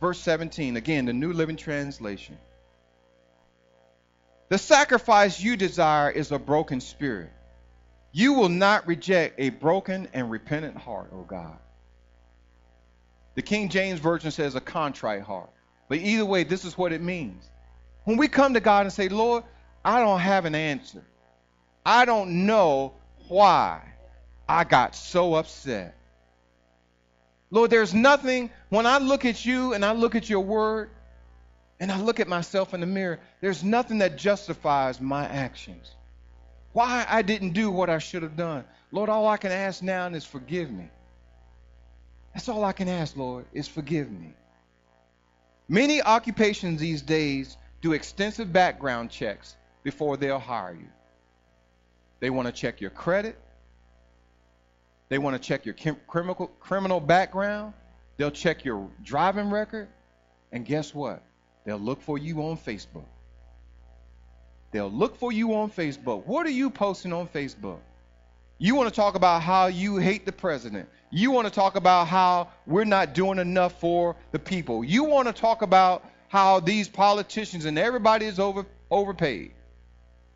verse 0.00 0.20
17, 0.20 0.76
again, 0.76 1.06
the 1.06 1.12
New 1.12 1.32
Living 1.32 1.56
Translation. 1.56 2.38
The 4.48 4.58
sacrifice 4.58 5.40
you 5.40 5.56
desire 5.56 6.10
is 6.10 6.32
a 6.32 6.38
broken 6.38 6.80
spirit. 6.80 7.30
You 8.12 8.34
will 8.34 8.48
not 8.48 8.86
reject 8.86 9.38
a 9.38 9.50
broken 9.50 10.08
and 10.12 10.30
repentant 10.30 10.76
heart, 10.76 11.10
O 11.12 11.22
God. 11.22 11.58
The 13.34 13.42
King 13.42 13.68
James 13.68 14.00
Version 14.00 14.30
says 14.30 14.54
a 14.54 14.60
contrite 14.60 15.22
heart. 15.22 15.50
But 15.88 15.98
either 15.98 16.26
way, 16.26 16.44
this 16.44 16.64
is 16.64 16.76
what 16.76 16.92
it 16.92 17.00
means. 17.00 17.48
When 18.04 18.16
we 18.16 18.28
come 18.28 18.54
to 18.54 18.60
God 18.60 18.86
and 18.86 18.92
say, 18.92 19.08
Lord, 19.08 19.44
I 19.84 20.00
don't 20.00 20.20
have 20.20 20.44
an 20.44 20.54
answer, 20.54 21.04
I 21.84 22.04
don't 22.04 22.46
know 22.46 22.94
why 23.28 23.82
I 24.48 24.64
got 24.64 24.94
so 24.94 25.34
upset. 25.34 25.94
Lord, 27.50 27.70
there's 27.70 27.94
nothing, 27.94 28.50
when 28.68 28.86
I 28.86 28.98
look 28.98 29.24
at 29.24 29.44
you 29.44 29.72
and 29.72 29.84
I 29.84 29.92
look 29.92 30.14
at 30.14 30.28
your 30.28 30.40
word 30.40 30.90
and 31.80 31.92
I 31.92 32.00
look 32.00 32.20
at 32.20 32.28
myself 32.28 32.74
in 32.74 32.80
the 32.80 32.86
mirror, 32.86 33.20
there's 33.40 33.62
nothing 33.62 33.98
that 33.98 34.16
justifies 34.16 35.00
my 35.00 35.24
actions. 35.26 35.90
Why 36.72 37.06
I 37.08 37.22
didn't 37.22 37.52
do 37.52 37.70
what 37.70 37.90
I 37.90 37.98
should 37.98 38.22
have 38.22 38.36
done. 38.36 38.64
Lord, 38.92 39.08
all 39.08 39.26
I 39.26 39.36
can 39.36 39.52
ask 39.52 39.82
now 39.82 40.06
is 40.06 40.24
forgive 40.24 40.70
me. 40.70 40.88
That's 42.34 42.48
all 42.48 42.64
I 42.64 42.72
can 42.72 42.88
ask, 42.88 43.16
Lord, 43.16 43.46
is 43.52 43.66
forgive 43.66 44.10
me. 44.10 44.34
Many 45.68 46.00
occupations 46.00 46.80
these 46.80 47.02
days 47.02 47.56
do 47.80 47.92
extensive 47.92 48.52
background 48.52 49.10
checks 49.10 49.56
before 49.82 50.16
they'll 50.16 50.38
hire 50.38 50.74
you. 50.74 50.88
They 52.20 52.30
want 52.30 52.46
to 52.46 52.52
check 52.52 52.80
your 52.80 52.90
credit. 52.90 53.38
They 55.08 55.18
want 55.18 55.40
to 55.40 55.46
check 55.46 55.64
your 55.64 55.74
criminal, 56.06 56.48
criminal 56.60 57.00
background. 57.00 57.74
They'll 58.16 58.30
check 58.30 58.64
your 58.64 58.88
driving 59.02 59.50
record. 59.50 59.88
And 60.52 60.64
guess 60.64 60.94
what? 60.94 61.22
They'll 61.64 61.78
look 61.78 62.02
for 62.02 62.18
you 62.18 62.42
on 62.42 62.56
Facebook. 62.56 63.04
They'll 64.70 64.90
look 64.90 65.18
for 65.18 65.32
you 65.32 65.54
on 65.54 65.70
Facebook. 65.70 66.26
What 66.26 66.46
are 66.46 66.50
you 66.50 66.70
posting 66.70 67.12
on 67.12 67.28
Facebook? 67.28 67.78
You 68.58 68.74
want 68.74 68.88
to 68.88 68.94
talk 68.94 69.14
about 69.14 69.42
how 69.42 69.66
you 69.66 69.96
hate 69.98 70.26
the 70.26 70.32
president. 70.32 70.88
You 71.10 71.30
want 71.30 71.46
to 71.46 71.52
talk 71.52 71.76
about 71.76 72.08
how 72.08 72.48
we're 72.66 72.84
not 72.84 73.14
doing 73.14 73.38
enough 73.38 73.80
for 73.80 74.16
the 74.32 74.38
people. 74.38 74.84
You 74.84 75.04
want 75.04 75.28
to 75.28 75.32
talk 75.32 75.62
about 75.62 76.04
how 76.28 76.60
these 76.60 76.88
politicians 76.88 77.64
and 77.64 77.78
everybody 77.78 78.26
is 78.26 78.38
over 78.38 78.66
overpaid. 78.90 79.52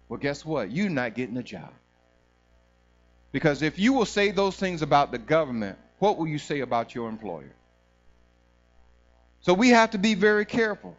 Well, 0.08 0.18
guess 0.18 0.44
what? 0.44 0.70
You're 0.70 0.88
not 0.90 1.14
getting 1.14 1.36
a 1.36 1.42
job. 1.42 1.72
Because 3.32 3.62
if 3.62 3.78
you 3.78 3.92
will 3.92 4.06
say 4.06 4.30
those 4.30 4.56
things 4.56 4.82
about 4.82 5.10
the 5.10 5.18
government, 5.18 5.78
what 5.98 6.18
will 6.18 6.28
you 6.28 6.38
say 6.38 6.60
about 6.60 6.94
your 6.94 7.08
employer? 7.08 7.52
So 9.40 9.54
we 9.54 9.70
have 9.70 9.90
to 9.92 9.98
be 9.98 10.14
very 10.14 10.44
careful. 10.44 10.96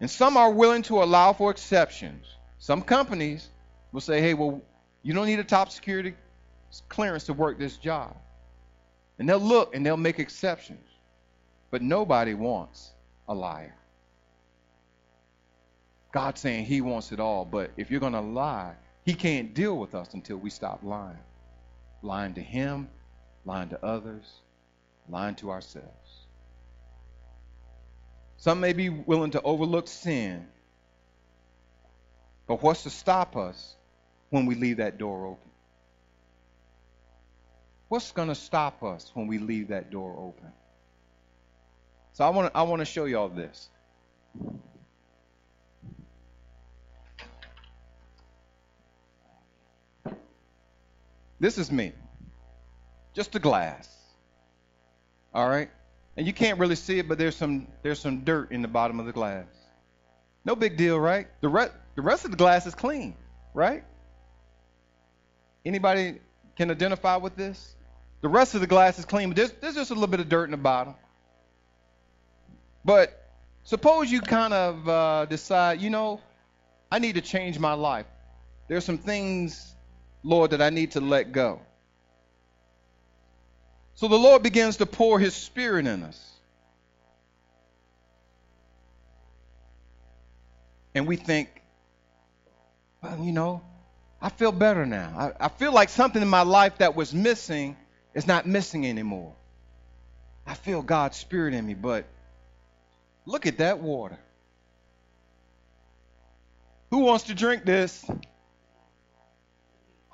And 0.00 0.10
some 0.10 0.36
are 0.36 0.50
willing 0.50 0.82
to 0.82 1.02
allow 1.02 1.32
for 1.32 1.50
exceptions. 1.50 2.26
Some 2.58 2.82
companies 2.82 3.48
will 3.92 4.00
say, 4.00 4.20
hey, 4.20 4.34
well, 4.34 4.60
you 5.02 5.14
don't 5.14 5.26
need 5.26 5.38
a 5.38 5.44
top 5.44 5.70
security 5.70 6.14
clearance 6.88 7.24
to 7.24 7.32
work 7.32 7.58
this 7.58 7.76
job. 7.76 8.16
And 9.18 9.28
they'll 9.28 9.38
look 9.38 9.74
and 9.74 9.84
they'll 9.84 9.96
make 9.96 10.18
exceptions. 10.18 10.86
But 11.70 11.82
nobody 11.82 12.34
wants 12.34 12.90
a 13.28 13.34
liar. 13.34 13.74
God's 16.12 16.40
saying 16.40 16.64
He 16.64 16.80
wants 16.80 17.12
it 17.12 17.20
all, 17.20 17.44
but 17.44 17.70
if 17.76 17.90
you're 17.90 18.00
going 18.00 18.12
to 18.12 18.20
lie, 18.20 18.74
He 19.04 19.14
can't 19.14 19.54
deal 19.54 19.76
with 19.76 19.94
us 19.94 20.14
until 20.14 20.36
we 20.36 20.50
stop 20.50 20.80
lying. 20.82 21.18
Lying 22.02 22.34
to 22.34 22.40
Him, 22.40 22.88
lying 23.44 23.68
to 23.70 23.84
others, 23.84 24.24
lying 25.08 25.34
to 25.36 25.50
ourselves. 25.50 26.25
Some 28.38 28.60
may 28.60 28.72
be 28.72 28.88
willing 28.88 29.30
to 29.32 29.42
overlook 29.42 29.88
sin, 29.88 30.46
but 32.46 32.62
what's 32.62 32.82
to 32.84 32.90
stop 32.90 33.36
us 33.36 33.74
when 34.30 34.46
we 34.46 34.54
leave 34.54 34.76
that 34.76 34.98
door 34.98 35.26
open? 35.26 35.50
What's 37.88 38.12
going 38.12 38.28
to 38.28 38.34
stop 38.34 38.82
us 38.82 39.10
when 39.14 39.26
we 39.26 39.38
leave 39.38 39.68
that 39.68 39.90
door 39.90 40.14
open? 40.18 40.52
So 42.12 42.24
I 42.24 42.30
want 42.30 42.52
to 42.52 42.58
I 42.58 42.62
want 42.62 42.80
to 42.80 42.86
show 42.86 43.04
you 43.04 43.18
all 43.18 43.28
this. 43.28 43.68
This 51.38 51.58
is 51.58 51.70
me. 51.70 51.92
Just 53.14 53.34
a 53.34 53.38
glass. 53.38 53.88
All 55.34 55.48
right? 55.48 55.70
And 56.16 56.26
you 56.26 56.32
can't 56.32 56.58
really 56.58 56.76
see 56.76 56.98
it, 56.98 57.08
but 57.08 57.18
there's 57.18 57.36
some 57.36 57.66
there's 57.82 58.00
some 58.00 58.20
dirt 58.20 58.52
in 58.52 58.62
the 58.62 58.68
bottom 58.68 59.00
of 59.00 59.06
the 59.06 59.12
glass. 59.12 59.46
No 60.44 60.56
big 60.56 60.76
deal, 60.76 60.98
right? 60.98 61.26
The 61.40 61.48
rest 61.48 61.72
the 61.94 62.02
rest 62.02 62.24
of 62.24 62.30
the 62.30 62.36
glass 62.36 62.66
is 62.66 62.74
clean, 62.74 63.14
right? 63.54 63.84
Anybody 65.64 66.20
can 66.56 66.70
identify 66.70 67.16
with 67.16 67.36
this? 67.36 67.74
The 68.22 68.28
rest 68.28 68.54
of 68.54 68.60
the 68.60 68.66
glass 68.66 68.98
is 68.98 69.04
clean, 69.04 69.28
but 69.28 69.36
there's, 69.36 69.52
there's 69.60 69.74
just 69.74 69.90
a 69.90 69.94
little 69.94 70.06
bit 70.06 70.20
of 70.20 70.28
dirt 70.28 70.44
in 70.44 70.52
the 70.52 70.56
bottom. 70.56 70.94
But 72.84 73.30
suppose 73.64 74.10
you 74.10 74.20
kind 74.20 74.54
of 74.54 74.88
uh, 74.88 75.26
decide, 75.26 75.80
you 75.80 75.90
know, 75.90 76.20
I 76.90 76.98
need 76.98 77.16
to 77.16 77.20
change 77.20 77.58
my 77.58 77.74
life. 77.74 78.06
There's 78.68 78.84
some 78.84 78.98
things 78.98 79.76
Lord, 80.26 80.50
that 80.50 80.60
I 80.60 80.70
need 80.70 80.90
to 80.92 81.00
let 81.00 81.30
go. 81.30 81.60
So 83.96 84.08
the 84.08 84.18
Lord 84.18 84.42
begins 84.42 84.76
to 84.76 84.86
pour 84.86 85.18
his 85.18 85.34
spirit 85.34 85.86
in 85.86 86.02
us. 86.02 86.22
And 90.94 91.06
we 91.06 91.16
think, 91.16 91.48
well, 93.02 93.18
you 93.18 93.32
know, 93.32 93.62
I 94.20 94.28
feel 94.28 94.52
better 94.52 94.86
now. 94.86 95.32
I, 95.40 95.46
I 95.46 95.48
feel 95.48 95.72
like 95.72 95.88
something 95.88 96.20
in 96.20 96.28
my 96.28 96.42
life 96.42 96.78
that 96.78 96.94
was 96.94 97.12
missing 97.12 97.76
is 98.14 98.26
not 98.26 98.46
missing 98.46 98.86
anymore. 98.86 99.34
I 100.46 100.54
feel 100.54 100.82
God's 100.82 101.16
spirit 101.16 101.54
in 101.54 101.66
me, 101.66 101.74
but 101.74 102.04
look 103.24 103.46
at 103.46 103.58
that 103.58 103.80
water. 103.80 104.18
Who 106.90 106.98
wants 106.98 107.24
to 107.24 107.34
drink 107.34 107.64
this? 107.64 108.04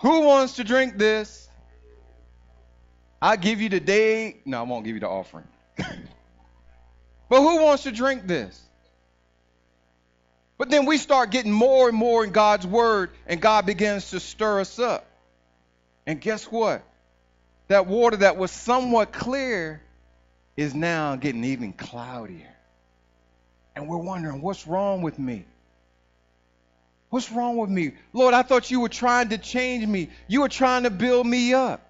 Who 0.00 0.20
wants 0.20 0.56
to 0.56 0.64
drink 0.64 0.98
this? 0.98 1.48
I 3.22 3.36
give 3.36 3.60
you 3.60 3.68
the 3.68 3.78
day. 3.78 4.38
No, 4.44 4.58
I 4.58 4.62
won't 4.62 4.84
give 4.84 4.94
you 4.94 5.00
the 5.00 5.08
offering. 5.08 5.46
but 5.76 7.40
who 7.40 7.62
wants 7.62 7.84
to 7.84 7.92
drink 7.92 8.26
this? 8.26 8.60
But 10.58 10.70
then 10.70 10.86
we 10.86 10.98
start 10.98 11.30
getting 11.30 11.52
more 11.52 11.88
and 11.88 11.96
more 11.96 12.24
in 12.24 12.32
God's 12.32 12.66
word, 12.66 13.10
and 13.28 13.40
God 13.40 13.64
begins 13.64 14.10
to 14.10 14.18
stir 14.18 14.60
us 14.60 14.80
up. 14.80 15.06
And 16.04 16.20
guess 16.20 16.44
what? 16.46 16.82
That 17.68 17.86
water 17.86 18.16
that 18.18 18.36
was 18.36 18.50
somewhat 18.50 19.12
clear 19.12 19.80
is 20.56 20.74
now 20.74 21.14
getting 21.14 21.44
even 21.44 21.72
cloudier. 21.72 22.54
And 23.76 23.88
we're 23.88 23.98
wondering, 23.98 24.42
what's 24.42 24.66
wrong 24.66 25.00
with 25.02 25.16
me? 25.16 25.44
What's 27.10 27.30
wrong 27.30 27.56
with 27.56 27.70
me? 27.70 27.92
Lord, 28.12 28.34
I 28.34 28.42
thought 28.42 28.70
you 28.70 28.80
were 28.80 28.88
trying 28.88 29.28
to 29.28 29.38
change 29.38 29.86
me. 29.86 30.10
You 30.26 30.40
were 30.40 30.48
trying 30.48 30.82
to 30.82 30.90
build 30.90 31.24
me 31.24 31.54
up. 31.54 31.88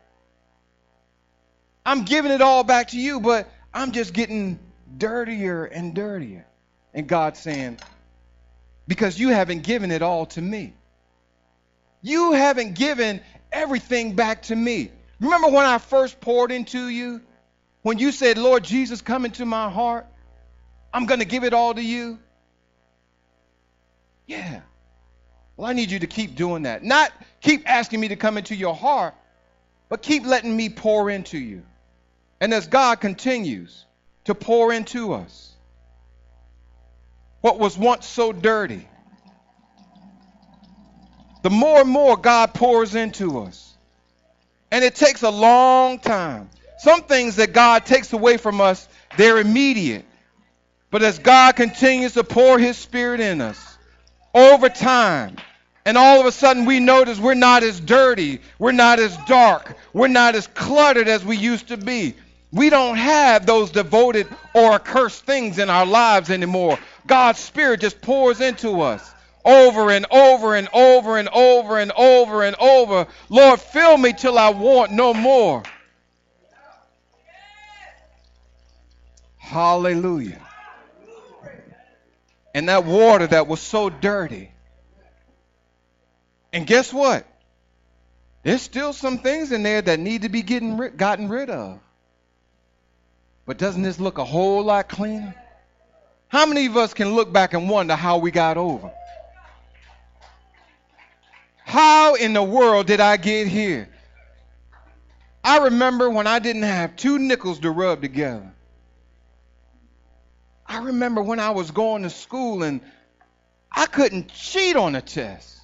I'm 1.84 2.04
giving 2.04 2.30
it 2.30 2.40
all 2.40 2.64
back 2.64 2.88
to 2.88 2.98
you, 2.98 3.20
but 3.20 3.50
I'm 3.74 3.92
just 3.92 4.12
getting 4.12 4.58
dirtier 4.96 5.64
and 5.64 5.94
dirtier. 5.94 6.46
And 6.94 7.06
God's 7.06 7.40
saying, 7.40 7.78
because 8.86 9.18
you 9.18 9.30
haven't 9.30 9.62
given 9.62 9.90
it 9.90 10.02
all 10.02 10.26
to 10.26 10.40
me. 10.40 10.74
You 12.02 12.32
haven't 12.32 12.74
given 12.74 13.20
everything 13.50 14.14
back 14.14 14.42
to 14.42 14.56
me. 14.56 14.90
Remember 15.20 15.48
when 15.48 15.64
I 15.64 15.78
first 15.78 16.20
poured 16.20 16.50
into 16.52 16.88
you? 16.88 17.20
When 17.82 17.98
you 17.98 18.12
said, 18.12 18.38
Lord 18.38 18.64
Jesus, 18.64 19.00
come 19.00 19.24
into 19.24 19.44
my 19.44 19.70
heart? 19.70 20.06
I'm 20.92 21.06
going 21.06 21.20
to 21.20 21.26
give 21.26 21.44
it 21.44 21.54
all 21.54 21.74
to 21.74 21.82
you? 21.82 22.18
Yeah. 24.26 24.60
Well, 25.56 25.68
I 25.68 25.72
need 25.72 25.90
you 25.90 26.00
to 26.00 26.06
keep 26.06 26.34
doing 26.34 26.64
that. 26.64 26.82
Not 26.82 27.12
keep 27.40 27.68
asking 27.68 28.00
me 28.00 28.08
to 28.08 28.16
come 28.16 28.36
into 28.36 28.54
your 28.54 28.74
heart, 28.74 29.14
but 29.88 30.02
keep 30.02 30.24
letting 30.24 30.56
me 30.56 30.68
pour 30.68 31.10
into 31.10 31.38
you. 31.38 31.62
And 32.42 32.52
as 32.52 32.66
God 32.66 32.96
continues 32.96 33.86
to 34.24 34.34
pour 34.34 34.72
into 34.72 35.12
us, 35.12 35.54
what 37.40 37.60
was 37.60 37.78
once 37.78 38.04
so 38.04 38.32
dirty. 38.32 38.84
The 41.44 41.50
more 41.50 41.82
and 41.82 41.88
more 41.88 42.16
God 42.16 42.52
pours 42.52 42.96
into 42.96 43.42
us. 43.42 43.76
And 44.72 44.84
it 44.84 44.96
takes 44.96 45.22
a 45.22 45.30
long 45.30 46.00
time. 46.00 46.50
Some 46.78 47.02
things 47.02 47.36
that 47.36 47.52
God 47.52 47.86
takes 47.86 48.12
away 48.12 48.38
from 48.38 48.60
us, 48.60 48.88
they're 49.16 49.38
immediate. 49.38 50.04
But 50.90 51.04
as 51.04 51.20
God 51.20 51.54
continues 51.54 52.14
to 52.14 52.24
pour 52.24 52.58
his 52.58 52.76
spirit 52.76 53.20
in 53.20 53.40
us 53.40 53.78
over 54.34 54.68
time, 54.68 55.36
and 55.84 55.96
all 55.96 56.18
of 56.18 56.26
a 56.26 56.32
sudden 56.32 56.64
we 56.64 56.80
notice 56.80 57.20
we're 57.20 57.34
not 57.34 57.62
as 57.62 57.78
dirty, 57.78 58.40
we're 58.58 58.72
not 58.72 58.98
as 58.98 59.16
dark, 59.28 59.76
we're 59.92 60.08
not 60.08 60.34
as 60.34 60.48
cluttered 60.48 61.06
as 61.06 61.24
we 61.24 61.36
used 61.36 61.68
to 61.68 61.76
be. 61.76 62.14
We 62.52 62.68
don't 62.68 62.96
have 62.96 63.46
those 63.46 63.70
devoted 63.70 64.28
or 64.54 64.72
accursed 64.74 65.24
things 65.24 65.58
in 65.58 65.70
our 65.70 65.86
lives 65.86 66.30
anymore. 66.30 66.78
God's 67.06 67.38
Spirit 67.38 67.80
just 67.80 68.02
pours 68.02 68.40
into 68.40 68.82
us 68.82 69.10
over 69.44 69.90
and 69.90 70.06
over 70.10 70.54
and 70.54 70.68
over 70.72 71.18
and 71.18 71.28
over 71.30 71.78
and 71.78 71.92
over 71.92 72.42
and 72.42 72.56
over. 72.56 73.06
Lord, 73.28 73.60
fill 73.60 73.96
me 73.96 74.12
till 74.12 74.38
I 74.38 74.50
want 74.50 74.92
no 74.92 75.14
more. 75.14 75.62
Hallelujah. 79.38 80.40
And 82.54 82.68
that 82.68 82.84
water 82.84 83.26
that 83.26 83.46
was 83.46 83.60
so 83.60 83.88
dirty. 83.88 84.50
And 86.52 86.66
guess 86.66 86.92
what? 86.92 87.26
There's 88.42 88.60
still 88.60 88.92
some 88.92 89.18
things 89.18 89.52
in 89.52 89.62
there 89.62 89.80
that 89.80 89.98
need 89.98 90.22
to 90.22 90.28
be 90.28 90.42
getting 90.42 90.96
gotten 90.96 91.28
rid 91.28 91.48
of. 91.48 91.80
But 93.44 93.58
doesn't 93.58 93.82
this 93.82 93.98
look 93.98 94.18
a 94.18 94.24
whole 94.24 94.62
lot 94.62 94.88
cleaner? 94.88 95.34
How 96.28 96.46
many 96.46 96.66
of 96.66 96.76
us 96.76 96.94
can 96.94 97.14
look 97.14 97.32
back 97.32 97.54
and 97.54 97.68
wonder 97.68 97.94
how 97.94 98.18
we 98.18 98.30
got 98.30 98.56
over? 98.56 98.92
How 101.64 102.14
in 102.14 102.32
the 102.32 102.42
world 102.42 102.86
did 102.86 103.00
I 103.00 103.16
get 103.16 103.48
here? 103.48 103.88
I 105.44 105.58
remember 105.58 106.08
when 106.08 106.26
I 106.26 106.38
didn't 106.38 106.62
have 106.62 106.96
two 106.96 107.18
nickels 107.18 107.60
to 107.60 107.70
rub 107.70 108.00
together. 108.00 108.52
I 110.66 110.84
remember 110.84 111.22
when 111.22 111.40
I 111.40 111.50
was 111.50 111.70
going 111.70 112.04
to 112.04 112.10
school 112.10 112.62
and 112.62 112.80
I 113.70 113.86
couldn't 113.86 114.32
cheat 114.32 114.76
on 114.76 114.94
a 114.94 115.02
test. 115.02 115.58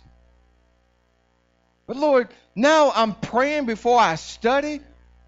But 1.87 1.97
Lord, 1.97 2.29
now 2.55 2.93
I'm 2.95 3.15
praying 3.15 3.67
before 3.67 3.99
I 3.99 4.17
study. 4.17 4.81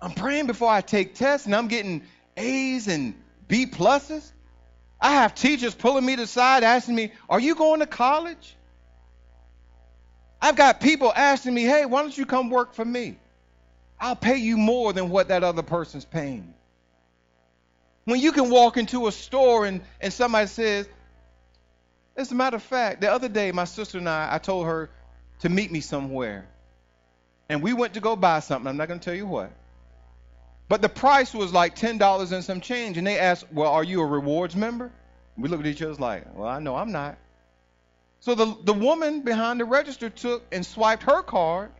I'm 0.02 0.12
praying 0.12 0.46
before 0.46 0.70
I 0.70 0.80
take 0.80 1.14
tests, 1.14 1.46
and 1.46 1.54
I'm 1.54 1.68
getting 1.68 2.02
A's 2.40 2.88
and 2.88 3.14
B 3.48 3.66
pluses. 3.66 4.30
I 5.00 5.12
have 5.12 5.34
teachers 5.34 5.74
pulling 5.74 6.04
me 6.04 6.16
to 6.16 6.22
the 6.22 6.26
side 6.26 6.62
asking 6.62 6.94
me, 6.94 7.12
Are 7.28 7.40
you 7.40 7.54
going 7.54 7.80
to 7.80 7.86
college? 7.86 8.56
I've 10.42 10.56
got 10.56 10.80
people 10.80 11.12
asking 11.14 11.54
me, 11.54 11.62
Hey, 11.62 11.86
why 11.86 12.02
don't 12.02 12.16
you 12.16 12.26
come 12.26 12.50
work 12.50 12.74
for 12.74 12.84
me? 12.84 13.18
I'll 13.98 14.16
pay 14.16 14.36
you 14.36 14.56
more 14.56 14.92
than 14.92 15.10
what 15.10 15.28
that 15.28 15.44
other 15.44 15.62
person's 15.62 16.04
paying. 16.04 16.54
When 18.04 18.18
you 18.18 18.32
can 18.32 18.50
walk 18.50 18.76
into 18.76 19.06
a 19.06 19.12
store 19.12 19.66
and, 19.66 19.82
and 20.00 20.12
somebody 20.12 20.46
says, 20.46 20.88
as 22.16 22.32
a 22.32 22.34
matter 22.34 22.56
of 22.56 22.62
fact, 22.62 23.00
the 23.00 23.10
other 23.10 23.28
day, 23.28 23.52
my 23.52 23.64
sister 23.64 23.98
and 23.98 24.08
I, 24.08 24.34
I 24.34 24.38
told 24.38 24.66
her 24.66 24.90
to 25.40 25.48
meet 25.48 25.70
me 25.70 25.80
somewhere. 25.80 26.48
And 27.48 27.62
we 27.62 27.72
went 27.72 27.94
to 27.94 28.00
go 28.00 28.16
buy 28.16 28.40
something. 28.40 28.68
I'm 28.68 28.76
not 28.76 28.88
going 28.88 29.00
to 29.00 29.04
tell 29.04 29.14
you 29.14 29.26
what. 29.26 29.52
But 30.70 30.82
the 30.82 30.88
price 30.88 31.34
was 31.34 31.52
like 31.52 31.74
$10 31.74 32.30
and 32.30 32.44
some 32.44 32.60
change. 32.60 32.96
And 32.96 33.04
they 33.04 33.18
asked, 33.18 33.44
Well, 33.52 33.72
are 33.72 33.82
you 33.82 34.02
a 34.02 34.06
rewards 34.06 34.54
member? 34.54 34.92
We 35.36 35.48
looked 35.48 35.66
at 35.66 35.68
each 35.68 35.82
other 35.82 35.94
like, 35.94 36.24
Well, 36.32 36.46
I 36.46 36.60
know 36.60 36.76
I'm 36.76 36.92
not. 36.92 37.18
So 38.20 38.36
the, 38.36 38.56
the 38.62 38.72
woman 38.72 39.22
behind 39.22 39.58
the 39.58 39.64
register 39.64 40.08
took 40.10 40.44
and 40.52 40.64
swiped 40.64 41.02
her 41.02 41.22
card. 41.22 41.72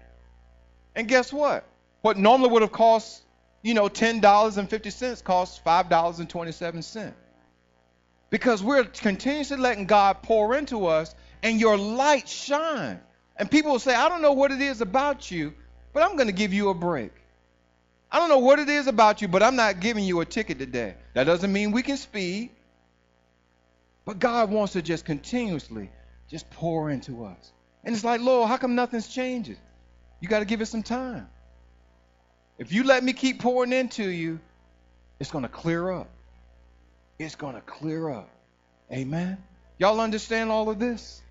And 0.97 1.07
guess 1.07 1.33
what? 1.33 1.65
What 2.03 2.19
normally 2.19 2.51
would 2.51 2.63
have 2.63 2.73
cost, 2.73 3.23
you 3.63 3.75
know, 3.75 3.89
$10.50 3.89 5.23
costs 5.23 5.61
$5.27. 5.65 7.13
Because 8.29 8.61
we're 8.61 8.83
continuously 8.83 9.57
letting 9.57 9.87
God 9.87 10.25
pour 10.25 10.57
into 10.57 10.87
us 10.87 11.15
and 11.45 11.61
your 11.61 11.79
light 11.79 12.29
shine. 12.29 12.99
And 13.37 13.49
people 13.49 13.71
will 13.71 13.79
say, 13.79 13.95
I 13.95 14.09
don't 14.09 14.21
know 14.21 14.33
what 14.33 14.51
it 14.51 14.61
is 14.61 14.81
about 14.81 15.31
you, 15.31 15.55
but 15.93 16.03
I'm 16.03 16.17
going 16.17 16.27
to 16.27 16.35
give 16.35 16.53
you 16.53 16.71
a 16.71 16.75
break. 16.75 17.13
I 18.13 18.19
don't 18.19 18.29
know 18.29 18.39
what 18.39 18.59
it 18.59 18.69
is 18.69 18.87
about 18.87 19.23
you, 19.23 19.29
but 19.29 19.43
I'm 19.43 19.57
not 19.57 19.81
giving 19.81 20.05
you 20.05 20.21
a 20.21 20.25
ticket 20.25 20.59
today. 20.59 20.95
That 21.15 21.25
doesn't 21.25 21.53
mean 21.53 21.71
we 21.71 21.83
can 21.83 21.97
speed. 21.97 22.51
But 24.05 24.19
God 24.19 24.51
wants 24.51 24.73
to 24.73 24.83
just 24.83 25.05
continuously 25.05 25.91
just 26.29 26.51
pour 26.51 26.91
into 26.91 27.25
us. 27.25 27.53
And 27.85 27.95
it's 27.95 28.05
like, 28.05 28.21
Lord, 28.21 28.49
how 28.49 28.57
come 28.57 28.75
nothing's 28.75 29.09
changing? 29.09 29.57
You 30.21 30.29
got 30.29 30.41
to 30.41 30.45
give 30.45 30.61
it 30.61 30.67
some 30.67 30.83
time. 30.83 31.29
If 32.59 32.73
you 32.73 32.85
let 32.85 33.03
me 33.03 33.13
keep 33.13 33.41
pouring 33.41 33.73
into 33.73 34.09
you, 34.09 34.41
it's 35.19 35.31
going 35.31 35.43
to 35.43 35.49
clear 35.49 35.91
up. 35.91 36.09
It's 37.19 37.35
going 37.37 37.55
to 37.55 37.61
clear 37.61 38.11
up. 38.11 38.29
Amen. 38.93 39.39
Y'all 39.79 40.01
understand 40.01 40.51
all 40.51 40.69
of 40.69 40.79
this? 40.79 41.23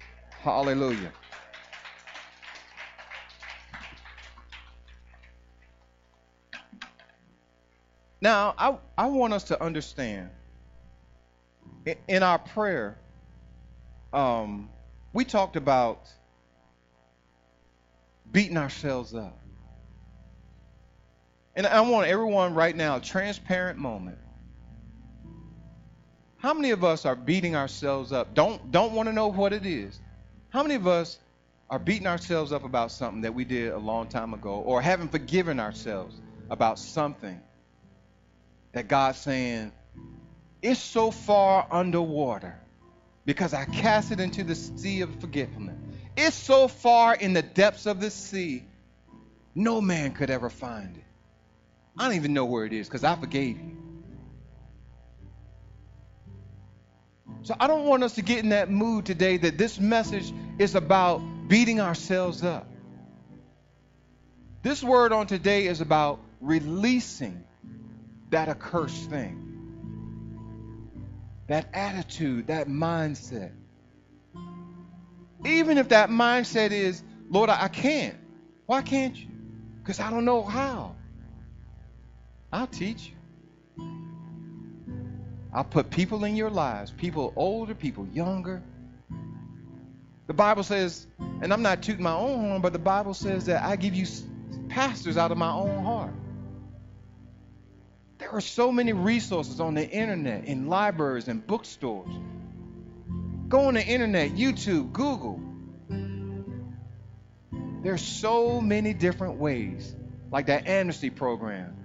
Hallelujah. 0.42 1.12
Now, 8.22 8.54
I, 8.58 8.78
I 8.98 9.08
want 9.08 9.34
us 9.34 9.46
to 9.46 9.64
understand 9.64 10.30
in 12.08 12.24
our 12.24 12.40
prayer, 12.40 12.98
um, 14.14 14.70
we 15.14 15.26
talked 15.26 15.56
about 15.56 16.08
beating 18.32 18.58
ourselves 18.58 19.16
up. 19.16 19.40
And 21.56 21.66
I 21.68 21.82
want 21.82 22.08
everyone 22.08 22.54
right 22.54 22.76
now, 22.76 22.98
a 22.98 23.02
transparent 23.02 23.80
moment. 23.80 24.18
How 26.38 26.54
many 26.54 26.72
of 26.72 26.84
us 26.84 27.06
are 27.06 27.16
beating 27.16 27.56
ourselves 27.56 28.14
up? 28.14 28.34
Don't 28.34 28.72
don't 28.72 28.94
want 28.94 29.10
to 29.10 29.14
know 29.14 29.28
what 29.28 29.52
it 29.52 29.66
is. 29.66 30.00
How 30.50 30.64
many 30.64 30.76
of 30.76 30.88
us 30.88 31.20
are 31.70 31.80
beating 31.80 32.08
ourselves 32.08 32.52
up 32.54 32.64
about 32.64 32.92
something 32.92 33.22
that 33.22 33.34
we 33.34 33.44
did 33.44 33.74
a 33.74 33.78
long 33.78 34.08
time 34.08 34.34
ago 34.34 34.62
or 34.62 34.82
haven't 34.82 35.12
forgiven 35.12 35.60
ourselves 35.60 36.16
about 36.50 36.80
something 36.80 37.42
that 38.72 38.88
God's 38.88 39.18
saying, 39.18 39.72
it's 40.62 40.80
so 40.80 41.12
far 41.12 41.68
underwater 41.72 42.60
because 43.26 43.54
I 43.54 43.66
cast 43.66 44.12
it 44.12 44.20
into 44.20 44.44
the 44.44 44.56
sea 44.56 45.02
of 45.02 45.20
forgetfulness. 45.20 45.78
It's 46.18 46.36
so 46.36 46.68
far 46.68 47.16
in 47.16 47.34
the 47.34 47.42
depths 47.42 47.86
of 47.86 48.02
the 48.02 48.12
sea, 48.12 48.64
no 49.56 49.82
man 49.82 50.14
could 50.14 50.30
ever 50.30 50.50
find 50.50 50.98
it. 50.98 51.04
I 51.98 52.06
don't 52.06 52.16
even 52.16 52.34
know 52.34 52.46
where 52.46 52.66
it 52.66 52.74
is 52.74 52.88
because 52.88 53.04
I 53.04 53.16
forgave 53.16 53.58
you. 53.58 53.78
So 57.44 57.56
I 57.60 57.68
don't 57.68 57.86
want 57.86 58.04
us 58.04 58.16
to 58.16 58.22
get 58.22 58.40
in 58.40 58.50
that 58.50 58.70
mood 58.70 59.06
today 59.06 59.38
that 59.38 59.58
this 59.58 59.80
message 59.80 60.34
is 60.58 60.76
about 60.76 61.20
beating 61.48 61.80
ourselves 61.80 62.44
up. 62.44 62.68
This 64.62 64.84
word 64.84 65.14
on 65.14 65.28
today 65.28 65.68
is 65.68 65.80
about 65.80 66.20
releasing 66.42 67.44
that 68.30 68.50
accursed 68.50 69.10
thing. 69.10 69.46
That 71.48 71.68
attitude, 71.74 72.48
that 72.48 72.68
mindset. 72.68 73.52
Even 75.46 75.78
if 75.78 75.90
that 75.90 76.10
mindset 76.10 76.72
is, 76.72 77.04
Lord, 77.30 77.50
I, 77.50 77.68
can't. 77.70 78.16
Why 78.66 78.82
can't 78.82 79.16
you? 79.16 79.28
Because 79.82 80.00
I 80.00 80.12
don't 80.12 80.26
know 80.26 80.44
how. 80.44 80.96
I'll 82.52 82.68
teach 82.68 83.08
you. 83.08 83.14
I'll 85.52 85.64
put 85.64 85.90
people 85.90 86.24
in 86.26 86.36
your 86.36 86.52
lives, 86.52 86.92
people 86.92 87.34
older, 87.36 87.74
people 87.74 88.08
younger. 88.14 88.62
The 90.28 90.34
Bible 90.34 90.62
says, 90.62 91.08
and 91.42 91.52
I'm 91.52 91.64
not 91.64 91.82
tooting 91.82 92.04
my 92.04 92.14
own 92.14 92.40
horn, 92.40 92.62
but 92.62 92.74
the 92.74 92.80
Bible 92.80 93.16
says 93.16 93.46
that 93.46 93.64
I 93.64 93.76
give 93.76 93.96
you 93.96 94.06
pastors 94.68 95.18
out 95.18 95.32
of 95.32 95.40
my 95.40 95.52
own 95.52 95.84
heart. 95.84 96.14
There 98.20 98.30
are 98.32 98.42
so 98.42 98.72
many 98.72 98.92
resources 98.92 99.62
on 99.62 99.74
the 99.76 99.90
internet, 99.90 100.44
in 100.46 100.68
libraries 100.68 101.30
and 101.30 101.46
bookstores. 101.46 102.10
Go 103.48 103.62
on 103.62 103.76
the 103.76 103.84
internet, 103.84 104.32
YouTube, 104.32 104.92
Google. 104.92 105.42
There's 107.82 108.02
so 108.02 108.60
many 108.60 108.94
different 108.94 109.40
ways, 109.40 109.96
like 110.32 110.48
that 110.48 110.68
amnesty 110.68 111.10
program. 111.10 111.76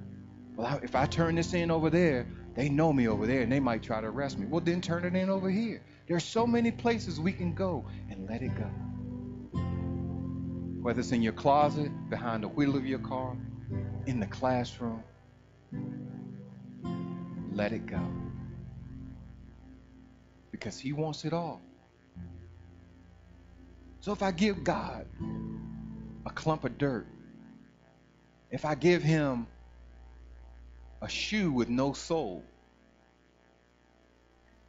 Well, 0.57 0.81
if 0.83 0.97
I 0.97 1.07
turn 1.07 1.37
this 1.37 1.55
in 1.55 1.71
over 1.71 1.89
there, 1.89 2.27
they 2.57 2.69
know 2.69 2.93
me 2.93 3.07
over 3.07 3.27
there 3.27 3.43
and 3.43 3.51
they 3.51 3.61
might 3.61 3.85
try 3.85 4.01
to 4.01 4.09
arrest 4.09 4.37
me. 4.37 4.47
Well, 4.47 4.61
then 4.61 4.81
turn 4.81 5.05
it 5.05 5.15
in 5.15 5.31
over 5.31 5.49
here. 5.49 5.83
There's 6.09 6.25
so 6.25 6.49
many 6.49 6.73
places 6.73 7.19
we 7.19 7.33
can 7.33 7.55
go 7.55 7.87
and 8.11 8.29
let 8.29 8.43
it 8.43 8.53
go. 8.57 8.71
Whether 10.83 11.01
it's 11.01 11.13
in 11.13 11.23
your 11.23 11.33
closet, 11.33 11.93
behind 12.11 12.43
the 12.43 12.49
wheel 12.49 12.77
of 12.77 12.85
your 12.85 12.99
car, 12.99 13.37
in 14.07 14.21
the 14.21 14.27
classroom, 14.27 15.03
let 17.55 17.73
it 17.73 17.87
go. 17.87 18.01
because 20.55 20.79
He 20.79 20.93
wants 20.95 21.27
it 21.27 21.35
all. 21.35 21.61
So 24.01 24.13
if 24.13 24.23
I 24.23 24.31
give 24.31 24.65
God 24.65 25.07
a 26.25 26.31
clump 26.31 26.65
of 26.65 26.79
dirt, 26.79 27.07
if 28.51 28.65
I 28.65 28.75
give 28.75 29.03
Him 29.03 29.47
a 31.03 31.09
shoe 31.09 31.53
with 31.53 31.69
no 31.69 31.93
sole, 31.93 32.45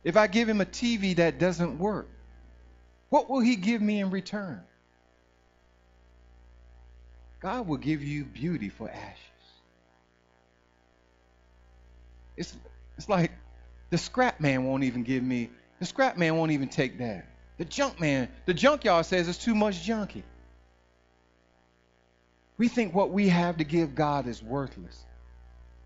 if 0.04 0.18
I 0.18 0.28
give 0.28 0.50
Him 0.50 0.60
a 0.60 0.66
TV 0.66 1.16
that 1.18 1.40
doesn't 1.40 1.80
work, 1.80 2.10
what 3.10 3.30
will 3.30 3.42
He 3.42 3.56
give 3.56 3.82
me 3.82 4.02
in 4.02 4.10
return? 4.10 4.62
God 7.42 7.68
will 7.68 7.78
give 7.78 8.04
you 8.04 8.26
beauty 8.26 8.70
for 8.70 8.90
ashes. 8.90 9.20
It's, 12.38 12.58
it's 12.98 13.10
like 13.10 13.32
the 13.90 13.98
scrap 13.98 14.40
man 14.40 14.66
won't 14.66 14.84
even 14.84 15.04
give 15.04 15.24
me, 15.24 15.50
the 15.80 15.86
scrap 15.86 16.18
man 16.18 16.38
won't 16.38 16.52
even 16.52 16.68
take 16.68 16.98
that. 17.00 17.26
The 17.58 17.66
junk 17.66 18.00
man, 18.00 18.30
the 18.46 18.54
junkyard 18.54 19.06
says 19.06 19.28
it's 19.28 19.38
too 19.38 19.56
much 19.56 19.88
junky. 19.88 20.24
We 22.58 22.68
think 22.68 22.94
what 22.94 23.12
we 23.12 23.30
have 23.30 23.58
to 23.58 23.64
give 23.64 23.96
God 23.96 24.28
is 24.28 24.42
worthless. 24.42 25.04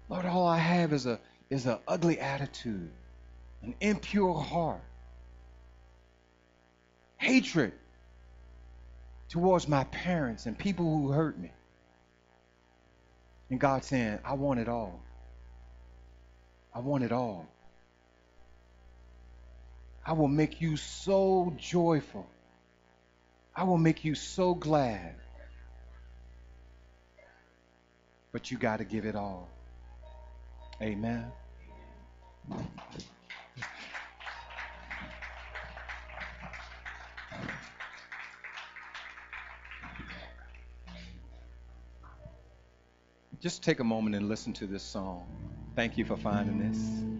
Lord, 0.07 0.25
all 0.25 0.47
I 0.47 0.57
have 0.57 0.93
is 0.93 1.05
a 1.05 1.19
is 1.49 1.65
an 1.65 1.77
ugly 1.87 2.19
attitude, 2.19 2.91
an 3.63 3.73
impure 3.81 4.39
heart, 4.39 4.81
hatred 7.17 7.73
towards 9.29 9.67
my 9.67 9.83
parents 9.85 10.45
and 10.45 10.57
people 10.57 10.85
who 10.85 11.11
hurt 11.11 11.39
me. 11.39 11.51
And 13.49 13.59
God 13.59 13.83
saying, 13.83 14.19
I 14.23 14.33
want 14.33 14.59
it 14.59 14.67
all. 14.67 14.99
I 16.79 16.81
want 16.81 17.03
it 17.03 17.11
all. 17.11 17.45
I 20.05 20.13
will 20.13 20.29
make 20.29 20.61
you 20.61 20.77
so 20.77 21.53
joyful. 21.57 22.25
I 23.53 23.65
will 23.65 23.77
make 23.77 24.05
you 24.05 24.15
so 24.15 24.53
glad. 24.55 25.15
But 28.31 28.49
you 28.49 28.57
got 28.57 28.77
to 28.77 28.85
give 28.85 29.03
it 29.03 29.17
all. 29.17 29.49
Amen. 30.81 31.29
Just 43.41 43.63
take 43.63 43.81
a 43.81 43.83
moment 43.83 44.15
and 44.15 44.29
listen 44.29 44.53
to 44.53 44.65
this 44.65 44.83
song. 44.83 45.58
Thank 45.75 45.97
you 45.97 46.05
for 46.05 46.17
finding 46.17 46.59
this. 46.59 47.18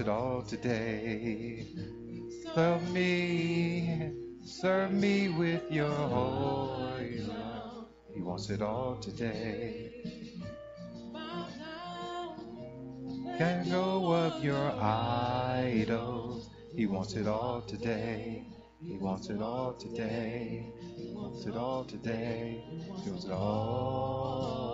It 0.00 0.08
all 0.08 0.42
today. 0.42 1.66
Serve 2.54 2.90
me, 2.90 4.10
serve 4.44 4.92
me 4.92 5.28
with 5.28 5.62
your 5.70 5.90
holy 5.90 7.20
love. 7.20 7.86
He 8.12 8.20
wants 8.20 8.50
it 8.50 8.60
all 8.60 8.96
today. 8.96 9.92
Can 13.38 13.68
go 13.70 14.12
of 14.12 14.42
your 14.42 14.72
idols. 14.80 16.48
He 16.74 16.86
wants 16.86 17.14
it 17.14 17.26
all 17.26 17.60
today. 17.60 18.44
He 18.82 18.96
wants 18.96 19.28
it 19.28 19.40
all 19.42 19.74
today. 19.74 20.72
He 20.96 21.12
wants 21.12 21.46
it 21.46 21.54
all 21.54 21.84
today. 21.84 22.64
He 23.04 23.10
wants 23.10 23.24
it 23.26 23.32
all. 23.32 24.65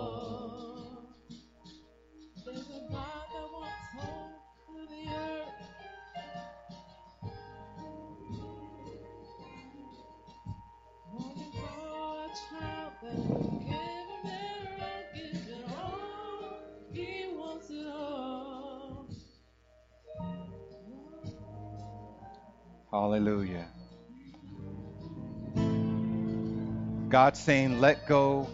God 27.13 27.37
saying, 27.37 27.79
let 27.79 28.07
go. 28.07 28.49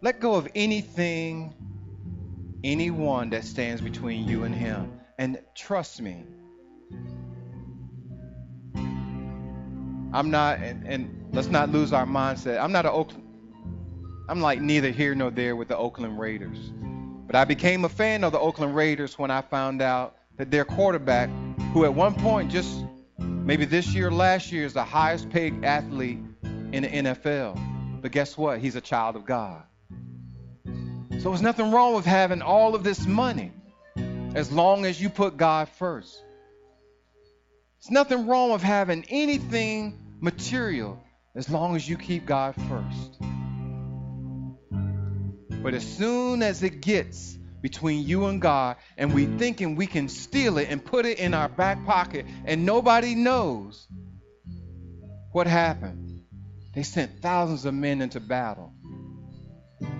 Let 0.00 0.18
go 0.18 0.34
of 0.34 0.48
anything, 0.54 1.52
anyone 2.64 3.28
that 3.28 3.44
stands 3.44 3.82
between 3.82 4.26
you 4.26 4.44
and 4.44 4.54
Him. 4.54 4.98
And 5.18 5.38
trust 5.54 6.00
me, 6.00 6.24
I'm 10.14 10.30
not, 10.30 10.60
and, 10.60 10.86
and 10.86 11.26
let's 11.32 11.48
not 11.48 11.68
lose 11.68 11.92
our 11.92 12.06
mindset. 12.06 12.58
I'm 12.58 12.72
not 12.72 12.86
an 12.86 12.92
Oakland, 12.94 13.28
I'm 14.30 14.40
like 14.40 14.62
neither 14.62 14.90
here 14.90 15.14
nor 15.14 15.30
there 15.30 15.54
with 15.54 15.68
the 15.68 15.76
Oakland 15.76 16.18
Raiders. 16.18 16.72
But 17.26 17.36
I 17.36 17.44
became 17.44 17.84
a 17.84 17.90
fan 17.90 18.24
of 18.24 18.32
the 18.32 18.40
Oakland 18.40 18.74
Raiders 18.74 19.18
when 19.18 19.30
I 19.30 19.42
found 19.42 19.82
out 19.82 20.16
that 20.38 20.50
their 20.50 20.64
quarterback, 20.64 21.28
who 21.74 21.84
at 21.84 21.92
one 21.92 22.14
point 22.14 22.50
just 22.50 22.86
maybe 23.48 23.64
this 23.64 23.94
year, 23.94 24.10
last 24.10 24.52
year, 24.52 24.66
is 24.66 24.74
the 24.74 24.84
highest 24.84 25.30
paid 25.30 25.64
athlete 25.64 26.18
in 26.42 26.82
the 26.82 26.88
NFL. 26.88 28.02
But 28.02 28.12
guess 28.12 28.36
what? 28.36 28.58
He's 28.58 28.76
a 28.76 28.80
child 28.82 29.16
of 29.16 29.24
God. 29.24 29.62
So 30.66 31.30
there's 31.30 31.40
nothing 31.40 31.72
wrong 31.72 31.94
with 31.94 32.04
having 32.04 32.42
all 32.42 32.74
of 32.74 32.84
this 32.84 33.06
money 33.06 33.50
as 34.34 34.52
long 34.52 34.84
as 34.84 35.00
you 35.00 35.08
put 35.08 35.38
God 35.38 35.70
first. 35.70 36.22
There's 37.80 37.90
nothing 37.90 38.26
wrong 38.26 38.52
with 38.52 38.62
having 38.62 39.06
anything 39.08 39.98
material 40.20 41.02
as 41.34 41.48
long 41.48 41.74
as 41.74 41.88
you 41.88 41.96
keep 41.96 42.26
God 42.26 42.54
first. 42.68 43.18
But 45.62 45.72
as 45.72 45.86
soon 45.86 46.42
as 46.42 46.62
it 46.62 46.82
gets 46.82 47.37
between 47.60 48.06
you 48.06 48.26
and 48.26 48.40
God, 48.40 48.76
and 48.96 49.14
we 49.14 49.26
thinking 49.26 49.76
we 49.76 49.86
can 49.86 50.08
steal 50.08 50.58
it 50.58 50.68
and 50.70 50.84
put 50.84 51.06
it 51.06 51.18
in 51.18 51.34
our 51.34 51.48
back 51.48 51.84
pocket, 51.84 52.26
and 52.44 52.64
nobody 52.64 53.14
knows 53.14 53.86
what 55.32 55.46
happened. 55.46 56.22
They 56.74 56.82
sent 56.82 57.20
thousands 57.20 57.64
of 57.64 57.74
men 57.74 58.00
into 58.02 58.20
battle, 58.20 58.72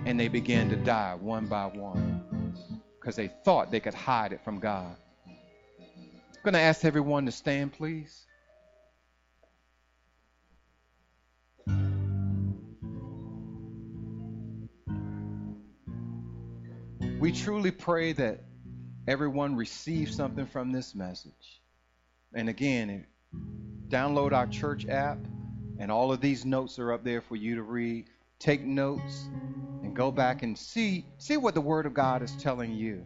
and 0.05 0.19
they 0.19 0.27
began 0.27 0.69
to 0.69 0.75
die 0.75 1.15
one 1.15 1.47
by 1.47 1.65
one 1.65 2.81
because 2.99 3.15
they 3.15 3.27
thought 3.43 3.71
they 3.71 3.79
could 3.79 3.93
hide 3.93 4.33
it 4.33 4.43
from 4.43 4.59
God. 4.59 4.95
I'm 5.27 6.43
going 6.43 6.53
to 6.53 6.59
ask 6.59 6.85
everyone 6.85 7.25
to 7.25 7.31
stand, 7.31 7.73
please. 7.73 8.25
We 17.19 17.33
truly 17.33 17.71
pray 17.71 18.13
that 18.13 18.39
everyone 19.05 19.57
receives 19.57 20.15
something 20.15 20.45
from 20.45 20.71
this 20.71 20.95
message. 20.95 21.61
And 22.33 22.47
again, 22.47 23.05
download 23.89 24.31
our 24.31 24.47
church 24.47 24.87
app, 24.87 25.17
and 25.79 25.91
all 25.91 26.13
of 26.13 26.21
these 26.21 26.45
notes 26.45 26.79
are 26.79 26.93
up 26.93 27.03
there 27.03 27.19
for 27.19 27.35
you 27.35 27.55
to 27.55 27.61
read. 27.61 28.05
Take 28.39 28.63
notes 28.63 29.27
and 29.83 29.93
go 29.93 30.11
back 30.11 30.43
and 30.43 30.57
see 30.57 31.03
see 31.17 31.35
what 31.35 31.55
the 31.55 31.61
word 31.61 31.85
of 31.85 31.93
God 31.93 32.23
is 32.23 32.31
telling 32.37 32.73
you. 32.73 33.05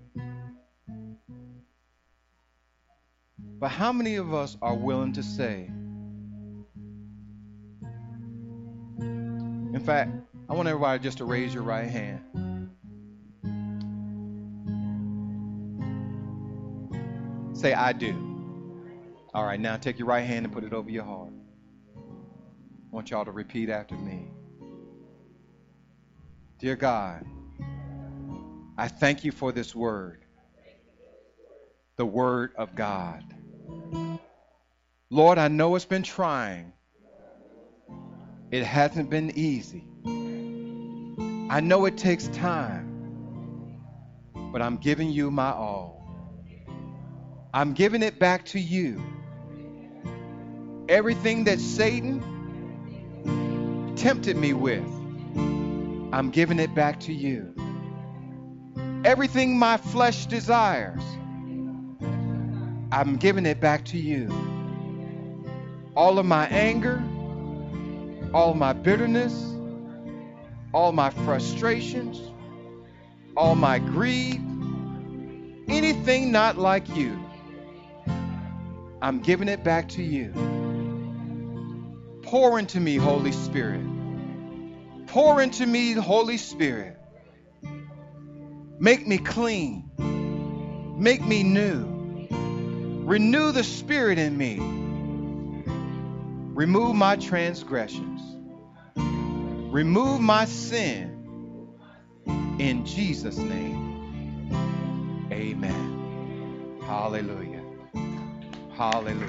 But 3.39 3.69
how 3.69 3.91
many 3.91 4.17
of 4.17 4.31
us 4.31 4.57
are 4.61 4.75
willing 4.75 5.13
to 5.13 5.23
say, 5.23 5.71
in 8.99 9.81
fact, 9.83 10.11
I 10.47 10.53
want 10.53 10.67
everybody 10.67 11.01
just 11.01 11.17
to 11.17 11.25
raise 11.25 11.51
your 11.51 11.63
right 11.63 11.87
hand. 11.87 12.21
Say, 17.63 17.73
I 17.73 17.93
do. 17.93 18.13
All 19.33 19.45
right, 19.45 19.57
now 19.57 19.77
take 19.77 19.97
your 19.97 20.09
right 20.09 20.25
hand 20.25 20.43
and 20.43 20.53
put 20.53 20.65
it 20.65 20.73
over 20.73 20.89
your 20.89 21.05
heart. 21.05 21.31
I 21.95 22.93
want 22.93 23.09
y'all 23.09 23.23
to 23.23 23.31
repeat 23.31 23.69
after 23.69 23.95
me. 23.95 24.29
Dear 26.59 26.75
God, 26.75 27.25
I 28.77 28.89
thank 28.89 29.23
you 29.23 29.31
for 29.31 29.53
this 29.53 29.73
word, 29.73 30.25
the 31.95 32.05
word 32.05 32.51
of 32.57 32.75
God. 32.75 33.23
Lord, 35.09 35.37
I 35.37 35.47
know 35.47 35.77
it's 35.77 35.85
been 35.85 36.03
trying. 36.03 36.73
It 38.51 38.65
hasn't 38.65 39.09
been 39.09 39.31
easy. 39.37 39.87
I 41.49 41.61
know 41.61 41.85
it 41.85 41.97
takes 41.97 42.27
time, 42.27 42.89
but 44.51 44.61
I'm 44.61 44.75
giving 44.75 45.09
you 45.09 45.31
my 45.31 45.53
all. 45.53 46.02
I'm 47.55 47.73
giving 47.73 48.01
it 48.01 48.17
back 48.17 48.45
to 48.45 48.59
you. 48.59 48.99
Everything 50.89 51.43
that 51.43 51.59
Satan 51.59 52.23
tempted 53.95 54.35
me 54.35 54.53
with, 54.53 54.83
I'm 56.11 56.31
giving 56.31 56.57
it 56.59 56.73
back 56.73 56.99
to 57.01 57.13
you. 57.13 57.53
Everything 59.05 59.59
my 59.59 59.77
flesh 59.77 60.25
desires, 60.25 61.03
I'm 62.91 63.17
giving 63.17 63.45
it 63.45 63.59
back 63.59 63.85
to 63.85 63.99
you. 63.99 64.29
All 65.95 66.17
of 66.17 66.25
my 66.25 66.47
anger, 66.47 67.03
all 68.33 68.55
my 68.55 68.73
bitterness, 68.73 69.53
all 70.73 70.91
my 70.91 71.11
frustrations, 71.11 72.19
all 73.37 73.53
my 73.53 73.77
greed, 73.77 74.41
anything 75.67 76.31
not 76.31 76.57
like 76.57 76.89
you, 76.95 77.22
I'm 79.03 79.19
giving 79.19 79.49
it 79.49 79.65
back 79.65 79.89
to 79.89 80.01
you. 80.01 80.31
Pour 82.21 82.57
into 82.57 82.79
me, 82.79 82.95
Holy 82.95 83.33
Spirit. 83.33 83.85
Pour 85.07 85.41
into 85.41 85.65
me, 85.65 85.91
Holy 85.91 86.37
Spirit. 86.37 86.97
Make 88.79 89.05
me 89.05 89.17
clean. 89.17 89.91
Make 90.97 91.21
me 91.21 91.43
new. 91.43 92.29
Renew 93.03 93.51
the 93.51 93.65
spirit 93.65 94.19
in 94.19 94.37
me. 94.37 94.57
Remove 96.55 96.95
my 96.95 97.17
transgressions. 97.17 98.21
Remove 98.95 100.21
my 100.21 100.45
sin. 100.45 101.67
In 102.57 102.85
Jesus' 102.85 103.37
name. 103.37 104.47
Amen. 105.29 106.79
Hallelujah. 106.85 107.52
Hallelujah. 108.75 109.27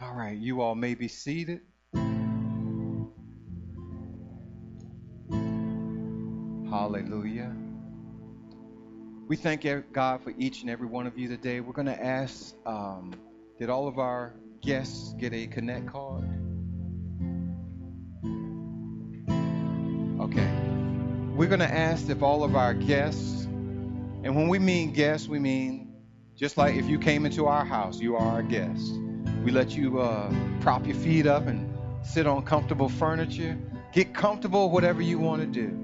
All 0.00 0.14
right, 0.14 0.36
you 0.36 0.60
all 0.60 0.74
may 0.74 0.94
be 0.94 1.08
seated. 1.08 1.60
Hallelujah. 6.68 7.54
We 9.28 9.36
thank 9.36 9.66
God 9.92 10.22
for 10.22 10.32
each 10.38 10.62
and 10.62 10.70
every 10.70 10.86
one 10.86 11.06
of 11.06 11.16
you 11.16 11.28
today. 11.28 11.60
We're 11.60 11.72
going 11.72 11.86
to 11.86 12.02
ask 12.02 12.54
um, 12.66 13.12
Did 13.58 13.70
all 13.70 13.86
of 13.86 13.98
our 13.98 14.34
guests 14.62 15.14
get 15.18 15.32
a 15.32 15.46
Connect 15.46 15.86
card? 15.86 16.28
Okay. 20.20 20.50
We're 21.34 21.48
going 21.48 21.60
to 21.60 21.72
ask 21.72 22.08
if 22.08 22.22
all 22.22 22.42
of 22.42 22.56
our 22.56 22.74
guests, 22.74 23.41
and 24.24 24.36
when 24.36 24.48
we 24.48 24.58
mean 24.58 24.92
guests, 24.92 25.28
we 25.28 25.38
mean 25.38 25.92
just 26.36 26.56
like 26.56 26.76
if 26.76 26.86
you 26.86 26.98
came 26.98 27.26
into 27.26 27.46
our 27.46 27.64
house, 27.64 28.00
you 28.00 28.16
are 28.16 28.26
our 28.26 28.42
guest. 28.42 28.92
We 29.44 29.50
let 29.50 29.70
you 29.76 30.00
uh, 30.00 30.32
prop 30.60 30.86
your 30.86 30.96
feet 30.96 31.26
up 31.26 31.46
and 31.46 31.72
sit 32.04 32.26
on 32.26 32.44
comfortable 32.44 32.88
furniture. 32.88 33.58
Get 33.92 34.14
comfortable, 34.14 34.70
whatever 34.70 35.02
you 35.02 35.18
want 35.18 35.42
to 35.42 35.46
do. 35.46 35.78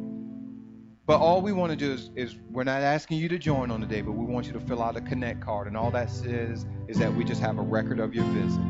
But 1.07 1.21
all 1.21 1.41
we 1.41 1.53
want 1.53 1.71
to 1.71 1.77
do 1.77 1.93
is, 1.93 2.11
is 2.17 2.37
we're 2.51 2.65
not 2.65 2.83
asking 2.83 3.19
you 3.19 3.29
to 3.31 3.39
join 3.39 3.71
on 3.71 3.81
the 3.81 3.87
day, 3.87 4.03
but 4.03 4.13
we 4.13 4.27
want 4.27 4.47
you 4.47 4.53
to 4.53 4.61
fill 4.61 4.83
out 4.83 4.97
a 4.97 5.01
connect 5.01 5.41
card. 5.41 5.67
And 5.67 5.77
all 5.77 5.91
that 5.91 6.11
says 6.11 6.67
is 6.87 6.99
that 6.99 7.15
we 7.15 7.25
just 7.25 7.41
have 7.41 7.59
a 7.59 7.63
record 7.63 7.99
of 7.99 8.15
your 8.15 8.25
visit. 8.27 8.61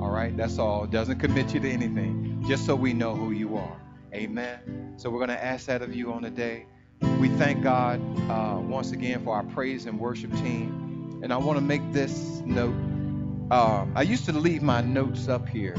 All 0.00 0.10
right? 0.10 0.36
That's 0.36 0.58
all. 0.58 0.84
It 0.84 0.90
doesn't 0.90 1.18
commit 1.18 1.52
you 1.54 1.60
to 1.60 1.70
anything, 1.70 2.44
just 2.46 2.66
so 2.66 2.76
we 2.76 2.92
know 2.92 3.14
who 3.14 3.32
you 3.32 3.56
are. 3.56 3.80
Amen. 4.14 4.94
So 4.96 5.10
we're 5.10 5.18
going 5.18 5.36
to 5.36 5.44
ask 5.44 5.66
that 5.66 5.82
of 5.82 5.94
you 5.94 6.12
on 6.12 6.22
the 6.22 6.30
day. 6.30 6.66
We 7.00 7.28
thank 7.28 7.62
God 7.62 8.00
uh, 8.30 8.58
once 8.60 8.92
again 8.92 9.24
for 9.24 9.34
our 9.34 9.44
praise 9.44 9.86
and 9.86 9.98
worship 9.98 10.32
team. 10.32 11.20
And 11.22 11.32
I 11.32 11.36
want 11.36 11.58
to 11.58 11.64
make 11.64 11.92
this 11.92 12.42
note. 12.44 12.74
Um, 13.50 13.92
I 13.94 14.02
used 14.02 14.26
to 14.26 14.32
leave 14.32 14.62
my 14.62 14.80
notes 14.80 15.28
up 15.28 15.48
here. 15.48 15.74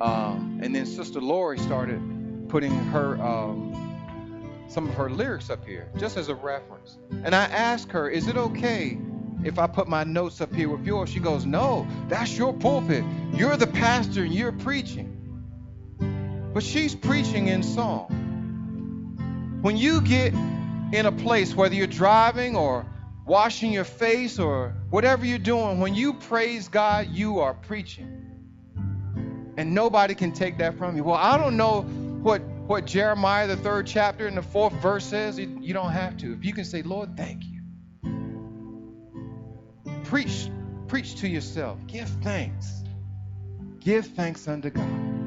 Um, 0.00 0.60
and 0.62 0.74
then 0.74 0.84
Sister 0.86 1.20
Lori 1.20 1.58
started 1.58 2.00
putting 2.48 2.74
her 2.86 3.20
um, 3.20 4.64
some 4.68 4.88
of 4.88 4.94
her 4.94 5.08
lyrics 5.08 5.48
up 5.48 5.64
here, 5.64 5.88
just 5.96 6.16
as 6.16 6.28
a 6.28 6.34
reference. 6.34 6.98
And 7.24 7.34
I 7.34 7.44
asked 7.44 7.92
her, 7.92 8.08
Is 8.08 8.28
it 8.28 8.36
okay 8.36 8.98
if 9.44 9.58
I 9.58 9.66
put 9.66 9.88
my 9.88 10.04
notes 10.04 10.40
up 10.40 10.54
here 10.54 10.68
with 10.68 10.84
yours? 10.84 11.08
She 11.08 11.20
goes, 11.20 11.46
No, 11.46 11.86
that's 12.08 12.36
your 12.36 12.52
pulpit. 12.52 13.04
You're 13.32 13.56
the 13.56 13.66
pastor 13.66 14.24
and 14.24 14.34
you're 14.34 14.52
preaching. 14.52 15.12
But 16.52 16.62
she's 16.62 16.94
preaching 16.94 17.48
in 17.48 17.62
song. 17.62 18.25
When 19.66 19.76
you 19.76 20.00
get 20.00 20.32
in 20.32 21.06
a 21.06 21.10
place, 21.10 21.52
whether 21.52 21.74
you're 21.74 21.88
driving 21.88 22.54
or 22.54 22.86
washing 23.26 23.72
your 23.72 23.82
face 23.82 24.38
or 24.38 24.76
whatever 24.90 25.26
you're 25.26 25.40
doing, 25.40 25.80
when 25.80 25.92
you 25.92 26.14
praise 26.14 26.68
God, 26.68 27.08
you 27.10 27.40
are 27.40 27.52
preaching. 27.52 28.22
And 29.56 29.74
nobody 29.74 30.14
can 30.14 30.30
take 30.30 30.58
that 30.58 30.78
from 30.78 30.96
you. 30.96 31.02
Well, 31.02 31.16
I 31.16 31.36
don't 31.36 31.56
know 31.56 31.82
what 31.82 32.42
what 32.68 32.86
Jeremiah, 32.86 33.48
the 33.48 33.56
third 33.56 33.88
chapter 33.88 34.28
and 34.28 34.36
the 34.36 34.42
fourth 34.42 34.72
verse 34.74 35.04
says, 35.04 35.36
you 35.36 35.74
don't 35.74 35.90
have 35.90 36.16
to. 36.18 36.32
If 36.32 36.44
you 36.44 36.52
can 36.52 36.64
say, 36.64 36.82
Lord, 36.82 37.16
thank 37.16 37.42
you. 37.42 37.60
Preach, 40.04 40.48
preach 40.86 41.16
to 41.16 41.28
yourself. 41.28 41.84
Give 41.88 42.08
thanks. 42.22 42.84
Give 43.80 44.06
thanks 44.06 44.46
unto 44.46 44.70
God. 44.70 45.25